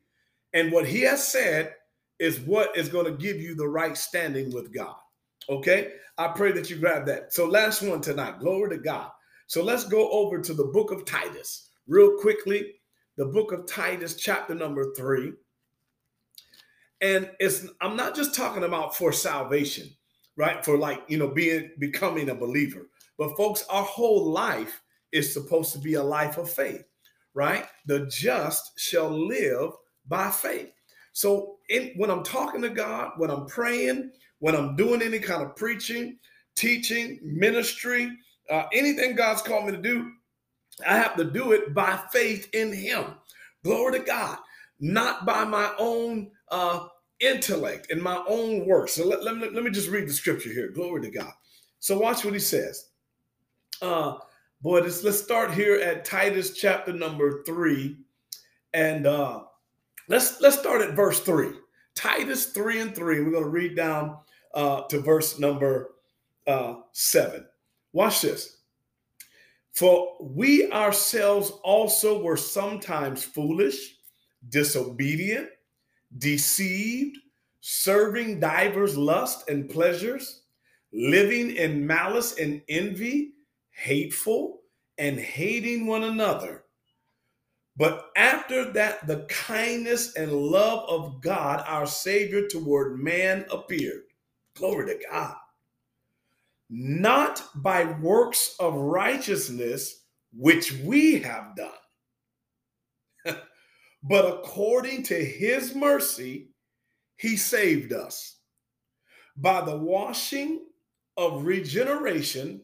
and 0.54 0.72
what 0.72 0.88
He 0.88 1.02
has 1.02 1.26
said 1.26 1.74
is 2.20 2.40
what 2.42 2.76
is 2.76 2.90
going 2.90 3.06
to 3.06 3.12
give 3.12 3.38
you 3.38 3.56
the 3.56 3.68
right 3.68 3.98
standing 3.98 4.52
with 4.54 4.74
God. 4.74 4.96
Okay, 5.50 5.94
I 6.18 6.30
pray 6.30 6.52
that 6.54 6.70
you 6.70 6.78
grab 6.78 7.06
that. 7.06 7.34
So, 7.34 7.46
last 7.46 7.82
one 7.82 8.02
tonight. 8.02 8.40
Glory 8.40 8.70
to 8.72 8.78
God. 8.78 9.12
So, 9.46 9.64
let's 9.64 9.86
go 9.86 10.10
over 10.10 10.42
to 10.42 10.54
the 10.54 10.66
book 10.66 10.92
of 10.92 11.06
Titus 11.06 11.70
real 11.88 12.18
quickly. 12.18 12.74
The 13.18 13.26
book 13.26 13.52
of 13.52 13.66
Titus, 13.66 14.16
chapter 14.16 14.54
number 14.54 14.94
three. 14.96 15.34
And 17.02 17.30
it's 17.40 17.68
I'm 17.82 17.96
not 17.96 18.16
just 18.16 18.36
talking 18.36 18.64
about 18.64 18.96
for 18.96 19.12
salvation, 19.12 19.90
right? 20.36 20.64
For 20.64 20.78
like, 20.78 21.02
you 21.08 21.18
know, 21.18 21.28
being 21.28 21.72
becoming 21.80 22.30
a 22.30 22.36
believer. 22.36 22.88
But 23.18 23.36
folks, 23.36 23.66
our 23.70 23.84
whole 23.84 24.32
life 24.32 24.82
is 25.12 25.34
supposed 25.34 25.74
to 25.74 25.80
be 25.80 25.96
a 25.96 26.04
life 26.04 26.38
of 26.38 26.50
faith, 26.50 26.84
right? 27.34 27.66
The 27.88 28.06
just 28.08 28.80
shall 28.80 29.10
live 29.10 29.72
by 30.08 30.30
faith. 30.30 30.72
So 31.14 31.58
in, 31.70 31.94
when 31.96 32.12
I'm 32.12 32.24
talking 32.24 32.62
to 32.62 32.70
God, 32.70 33.14
when 33.18 33.32
I'm 33.32 33.48
praying, 33.48 34.12
when 34.40 34.56
I'm 34.56 34.76
doing 34.76 35.02
any 35.02 35.20
kind 35.20 35.42
of 35.42 35.56
preaching, 35.56 36.20
teaching, 36.56 37.20
ministry, 37.24 38.12
uh, 38.52 38.66
anything 38.72 39.16
God's 39.16 39.42
called 39.42 39.66
me 39.66 39.72
to 39.72 39.82
do, 39.82 40.12
I 40.86 40.98
have 40.98 41.16
to 41.18 41.24
do 41.24 41.52
it 41.54 41.74
by 41.74 42.00
faith 42.12 42.50
in 42.54 42.74
Him. 42.74 43.06
Glory 43.64 44.00
to 44.00 44.06
God, 44.06 44.38
not 44.80 45.26
by 45.26 45.44
my 45.44 45.72
own 45.80 46.32
uh, 46.50 46.88
intellect 47.20 47.92
and 47.92 48.02
my 48.02 48.24
own 48.28 48.66
work. 48.66 48.90
So 48.90 49.06
let, 49.06 49.24
let, 49.24 49.38
me, 49.38 49.50
let 49.50 49.64
me 49.64 49.72
just 49.72 49.90
read 49.90 50.08
the 50.08 50.14
scripture 50.14 50.52
here. 50.52 50.70
Glory 50.70 51.02
to 51.02 51.10
God. 51.10 51.32
So 51.80 51.98
watch 51.98 52.24
what 52.24 52.34
he 52.34 52.40
says. 52.40 52.90
Uh, 53.82 54.18
boy, 54.62 54.82
this, 54.82 55.04
let's 55.04 55.22
start 55.22 55.54
here 55.54 55.80
at 55.80 56.06
Titus 56.06 56.54
chapter 56.54 56.94
number 56.94 57.44
three. 57.44 57.98
And 58.74 59.08
uh, 59.08 59.42
let's 60.08 60.40
let's 60.42 60.60
start 60.60 60.82
at 60.82 60.96
verse 60.96 61.20
three. 61.20 61.54
Titus 61.98 62.46
3 62.48 62.82
and 62.82 62.96
3. 62.96 63.22
We're 63.22 63.32
going 63.32 63.44
to 63.44 63.50
read 63.50 63.76
down 63.76 64.18
uh, 64.54 64.84
to 64.84 65.00
verse 65.00 65.40
number 65.40 65.96
uh, 66.46 66.76
7. 66.92 67.44
Watch 67.92 68.22
this. 68.22 68.57
For 69.78 70.18
we 70.20 70.72
ourselves 70.72 71.52
also 71.64 72.22
were 72.24 72.38
sometimes 72.38 73.24
foolish, 73.24 73.96
disobedient 74.50 75.50
deceived, 76.18 77.18
serving 77.62 78.40
divers 78.40 78.98
lusts 78.98 79.44
and 79.50 79.70
pleasures, 79.70 80.44
living 80.94 81.52
in 81.56 81.86
malice 81.86 82.38
and 82.40 82.62
envy, 82.70 83.34
hateful, 83.72 84.62
and 84.98 85.20
hating 85.20 85.86
one 85.86 86.04
another. 86.06 86.64
But 87.76 88.10
after 88.16 88.72
that, 88.74 89.06
the 89.06 89.26
kindness 89.30 90.16
and 90.16 90.32
love 90.32 90.90
of 90.90 91.22
God, 91.22 91.64
our 91.68 91.86
Savior, 91.86 92.48
toward 92.48 92.98
man 93.00 93.46
appeared. 93.52 94.04
Glory 94.56 94.88
to 94.88 95.06
God. 95.12 95.36
Not 96.70 97.44
by 97.56 97.86
works 98.02 98.56
of 98.60 98.74
righteousness, 98.76 100.04
which 100.34 100.74
we 100.74 101.20
have 101.20 101.56
done, 101.56 101.72
but 104.04 104.26
according 104.26 105.04
to 105.04 105.16
his 105.16 105.74
mercy, 105.74 106.50
he 107.18 107.38
saved 107.38 107.94
us 107.94 108.38
by 109.38 109.62
the 109.62 109.78
washing 109.78 110.66
of 111.16 111.46
regeneration 111.46 112.62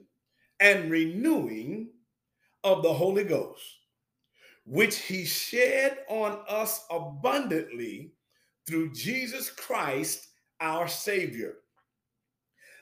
and 0.60 0.92
renewing 0.92 1.90
of 2.64 2.84
the 2.84 2.94
Holy 2.94 3.24
Ghost, 3.24 3.64
which 4.66 4.98
he 4.98 5.26
shed 5.26 6.00
on 6.08 6.40
us 6.48 6.86
abundantly 6.90 8.14
through 8.68 8.94
Jesus 8.94 9.50
Christ 9.50 10.28
our 10.62 10.88
Savior, 10.88 11.56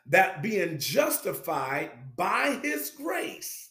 that 0.07 0.41
being 0.41 0.79
justified 0.79 1.91
by 2.15 2.59
his 2.63 2.89
grace, 2.91 3.69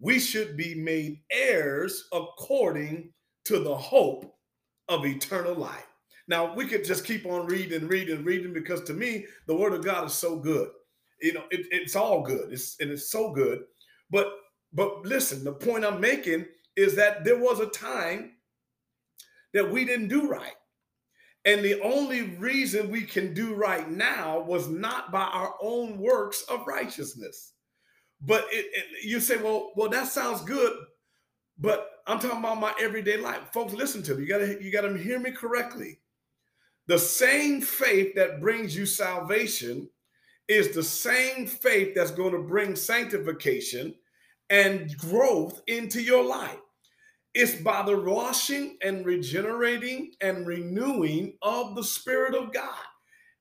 we 0.00 0.18
should 0.18 0.56
be 0.56 0.74
made 0.74 1.20
heirs 1.30 2.08
according 2.12 3.12
to 3.44 3.58
the 3.58 3.76
hope 3.76 4.36
of 4.88 5.04
eternal 5.04 5.54
life. 5.54 5.86
Now, 6.28 6.54
we 6.54 6.66
could 6.66 6.84
just 6.84 7.04
keep 7.04 7.24
on 7.26 7.46
reading, 7.46 7.88
reading, 7.88 8.22
reading, 8.22 8.52
because 8.52 8.82
to 8.82 8.92
me, 8.92 9.24
the 9.46 9.56
word 9.56 9.72
of 9.72 9.84
God 9.84 10.06
is 10.06 10.12
so 10.12 10.36
good. 10.36 10.68
You 11.22 11.32
know, 11.32 11.44
it, 11.50 11.66
it's 11.70 11.96
all 11.96 12.22
good. 12.22 12.52
It's 12.52 12.76
and 12.80 12.90
it's 12.90 13.10
so 13.10 13.32
good. 13.32 13.64
But 14.10 14.32
but 14.72 15.04
listen, 15.04 15.42
the 15.42 15.52
point 15.52 15.84
I'm 15.84 16.00
making 16.00 16.44
is 16.76 16.94
that 16.96 17.24
there 17.24 17.38
was 17.38 17.60
a 17.60 17.66
time 17.66 18.32
that 19.54 19.68
we 19.70 19.84
didn't 19.84 20.08
do 20.08 20.28
right. 20.28 20.54
And 21.44 21.64
the 21.64 21.80
only 21.82 22.22
reason 22.22 22.90
we 22.90 23.02
can 23.02 23.32
do 23.32 23.54
right 23.54 23.88
now 23.88 24.40
was 24.40 24.68
not 24.68 25.12
by 25.12 25.22
our 25.22 25.54
own 25.62 25.98
works 25.98 26.42
of 26.50 26.66
righteousness. 26.66 27.52
But 28.20 28.46
it, 28.50 28.66
it, 28.72 29.04
you 29.04 29.20
say, 29.20 29.36
well, 29.36 29.72
well, 29.76 29.88
that 29.90 30.08
sounds 30.08 30.42
good, 30.42 30.72
but 31.58 31.88
I'm 32.06 32.18
talking 32.18 32.38
about 32.38 32.60
my 32.60 32.74
everyday 32.80 33.16
life. 33.16 33.40
Folks, 33.52 33.72
listen 33.72 34.02
to 34.04 34.14
me. 34.14 34.22
You 34.22 34.28
gotta 34.28 34.62
you 34.62 34.72
gotta 34.72 34.96
hear 34.98 35.20
me 35.20 35.30
correctly. 35.30 36.00
The 36.88 36.98
same 36.98 37.60
faith 37.60 38.14
that 38.16 38.40
brings 38.40 38.74
you 38.74 38.86
salvation 38.86 39.88
is 40.48 40.74
the 40.74 40.82
same 40.82 41.46
faith 41.46 41.94
that's 41.94 42.10
going 42.10 42.32
to 42.32 42.38
bring 42.38 42.74
sanctification 42.74 43.94
and 44.48 44.96
growth 44.96 45.60
into 45.66 46.02
your 46.02 46.24
life. 46.24 46.58
It's 47.38 47.54
by 47.54 47.84
the 47.84 47.96
washing 47.96 48.78
and 48.82 49.06
regenerating 49.06 50.10
and 50.20 50.44
renewing 50.44 51.34
of 51.40 51.76
the 51.76 51.84
Spirit 51.84 52.34
of 52.34 52.52
God. 52.52 52.74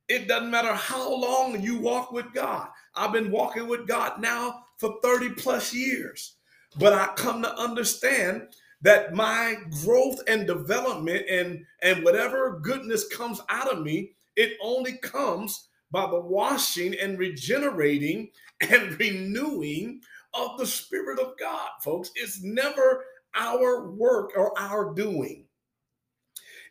It 0.08 0.28
doesn't 0.28 0.52
matter 0.52 0.76
how 0.76 1.12
long 1.12 1.60
you 1.64 1.80
walk 1.80 2.12
with 2.12 2.32
God. 2.32 2.68
I've 2.96 3.12
been 3.12 3.32
walking 3.32 3.68
with 3.68 3.88
God 3.88 4.22
now 4.22 4.66
for 4.78 5.00
30 5.02 5.32
plus 5.32 5.74
years. 5.74 6.36
But 6.78 6.94
I 6.94 7.08
come 7.16 7.42
to 7.42 7.60
understand 7.60 8.50
that 8.84 9.16
my 9.16 9.56
growth 9.84 10.20
and 10.28 10.46
development 10.46 11.26
and, 11.28 11.66
and 11.82 12.04
whatever 12.04 12.60
goodness 12.62 13.08
comes 13.08 13.42
out 13.50 13.74
of 13.74 13.82
me, 13.82 14.12
it 14.36 14.60
only 14.62 14.94
comes 15.00 15.70
by 15.90 16.08
the 16.08 16.20
washing 16.22 16.94
and 17.02 17.18
regenerating 17.18 18.30
and 18.62 19.00
renewing 19.00 20.02
of 20.36 20.60
the 20.60 20.68
Spirit 20.68 21.20
of 21.20 21.34
God, 21.40 21.70
folks. 21.82 22.12
It's 22.16 22.44
never 22.44 23.04
our 23.36 23.92
work 23.92 24.32
or 24.36 24.58
our 24.60 24.94
doing. 24.94 25.46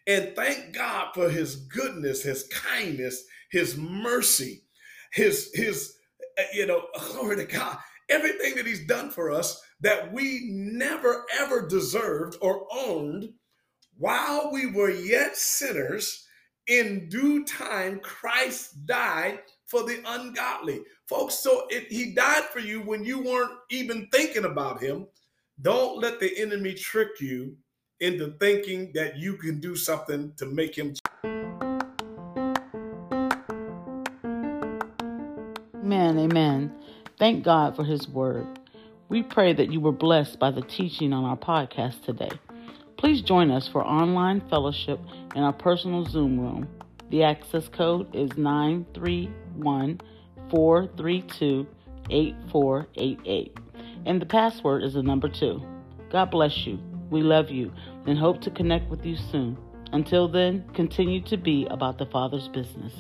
And 0.07 0.35
thank 0.37 0.73
God 0.73 1.13
for 1.15 1.29
his 1.29 1.57
goodness, 1.57 2.23
his 2.23 2.49
kindness, 2.49 3.25
his 3.51 3.77
mercy, 3.77 4.63
his, 5.13 5.51
his, 5.55 5.97
uh, 6.39 6.43
you 6.53 6.67
know, 6.67 6.85
glory 7.13 7.37
to 7.37 7.45
God, 7.45 7.77
everything 8.09 8.55
that 8.55 8.67
he's 8.67 8.87
done 8.87 9.11
for 9.11 9.31
us 9.31 9.61
that 9.81 10.13
we 10.13 10.49
never 10.51 11.27
ever 11.39 11.67
deserved 11.67 12.37
or 12.41 12.67
owned 12.73 13.31
while 13.99 14.51
we 14.53 14.67
were 14.67 14.91
yet 14.91 15.37
sinners. 15.37 16.23
In 16.69 17.09
due 17.09 17.45
time, 17.45 18.01
Christ 18.01 18.87
died 18.87 19.39
for 19.67 19.85
the 19.85 20.03
ungodly. 20.05 20.81
Folks, 21.09 21.39
so 21.39 21.67
if 21.71 21.87
he 21.87 22.13
died 22.13 22.45
for 22.47 22.59
you 22.59 22.81
when 22.81 23.05
you 23.05 23.23
weren't 23.23 23.53
even 23.71 24.09
thinking 24.13 24.45
about 24.45 24.83
him. 24.83 25.07
Don't 25.63 26.01
let 26.01 26.21
the 26.21 26.37
enemy 26.39 26.75
trick 26.75 27.19
you 27.21 27.57
into 28.01 28.35
thinking 28.39 28.93
that 28.95 29.17
you 29.17 29.39
can 29.39 29.59
do 29.59 29.75
something 29.75 30.33
to 30.37 30.45
make 30.45 30.77
him. 30.77 30.95
Amen, 35.75 36.19
amen. 36.19 36.73
Thank 37.19 37.43
God 37.43 37.75
for 37.75 37.85
his 37.85 38.07
word. 38.07 38.47
We 39.09 39.23
pray 39.23 39.55
that 39.55 39.73
you 39.73 39.81
were 39.81 39.93
blessed 39.93 40.39
by 40.39 40.51
the 40.51 40.61
teaching 40.61 41.15
on 41.15 41.25
our 41.25 41.39
podcast 41.39 42.05
today. 42.05 42.33
Please 42.99 43.23
join 43.23 43.51
us 43.51 43.67
for 43.67 43.83
online 43.83 44.43
fellowship 44.51 45.01
in 45.35 45.43
our 45.43 45.53
personal 45.55 46.05
Zoom 46.05 46.39
room. 46.39 46.69
The 47.11 47.23
access 47.23 47.69
code 47.69 48.15
is 48.15 48.37
931 48.37 50.01
432 50.51 51.67
8488, 52.11 53.59
and 54.07 54.23
the 54.23 54.27
password 54.27 54.83
is 54.83 54.95
the 54.95 55.03
number 55.03 55.29
two. 55.29 55.61
God 56.11 56.31
bless 56.31 56.67
you. 56.67 56.79
We 57.11 57.23
love 57.23 57.51
you 57.51 57.73
and 58.07 58.19
hope 58.19 58.41
to 58.43 58.51
connect 58.51 58.89
with 58.89 59.05
you 59.05 59.17
soon. 59.17 59.59
Until 59.93 60.29
then, 60.29 60.65
continue 60.75 61.21
to 61.25 61.37
be 61.37 61.67
about 61.67 61.99
the 61.99 62.07
Father's 62.07 62.49
business. 62.49 62.93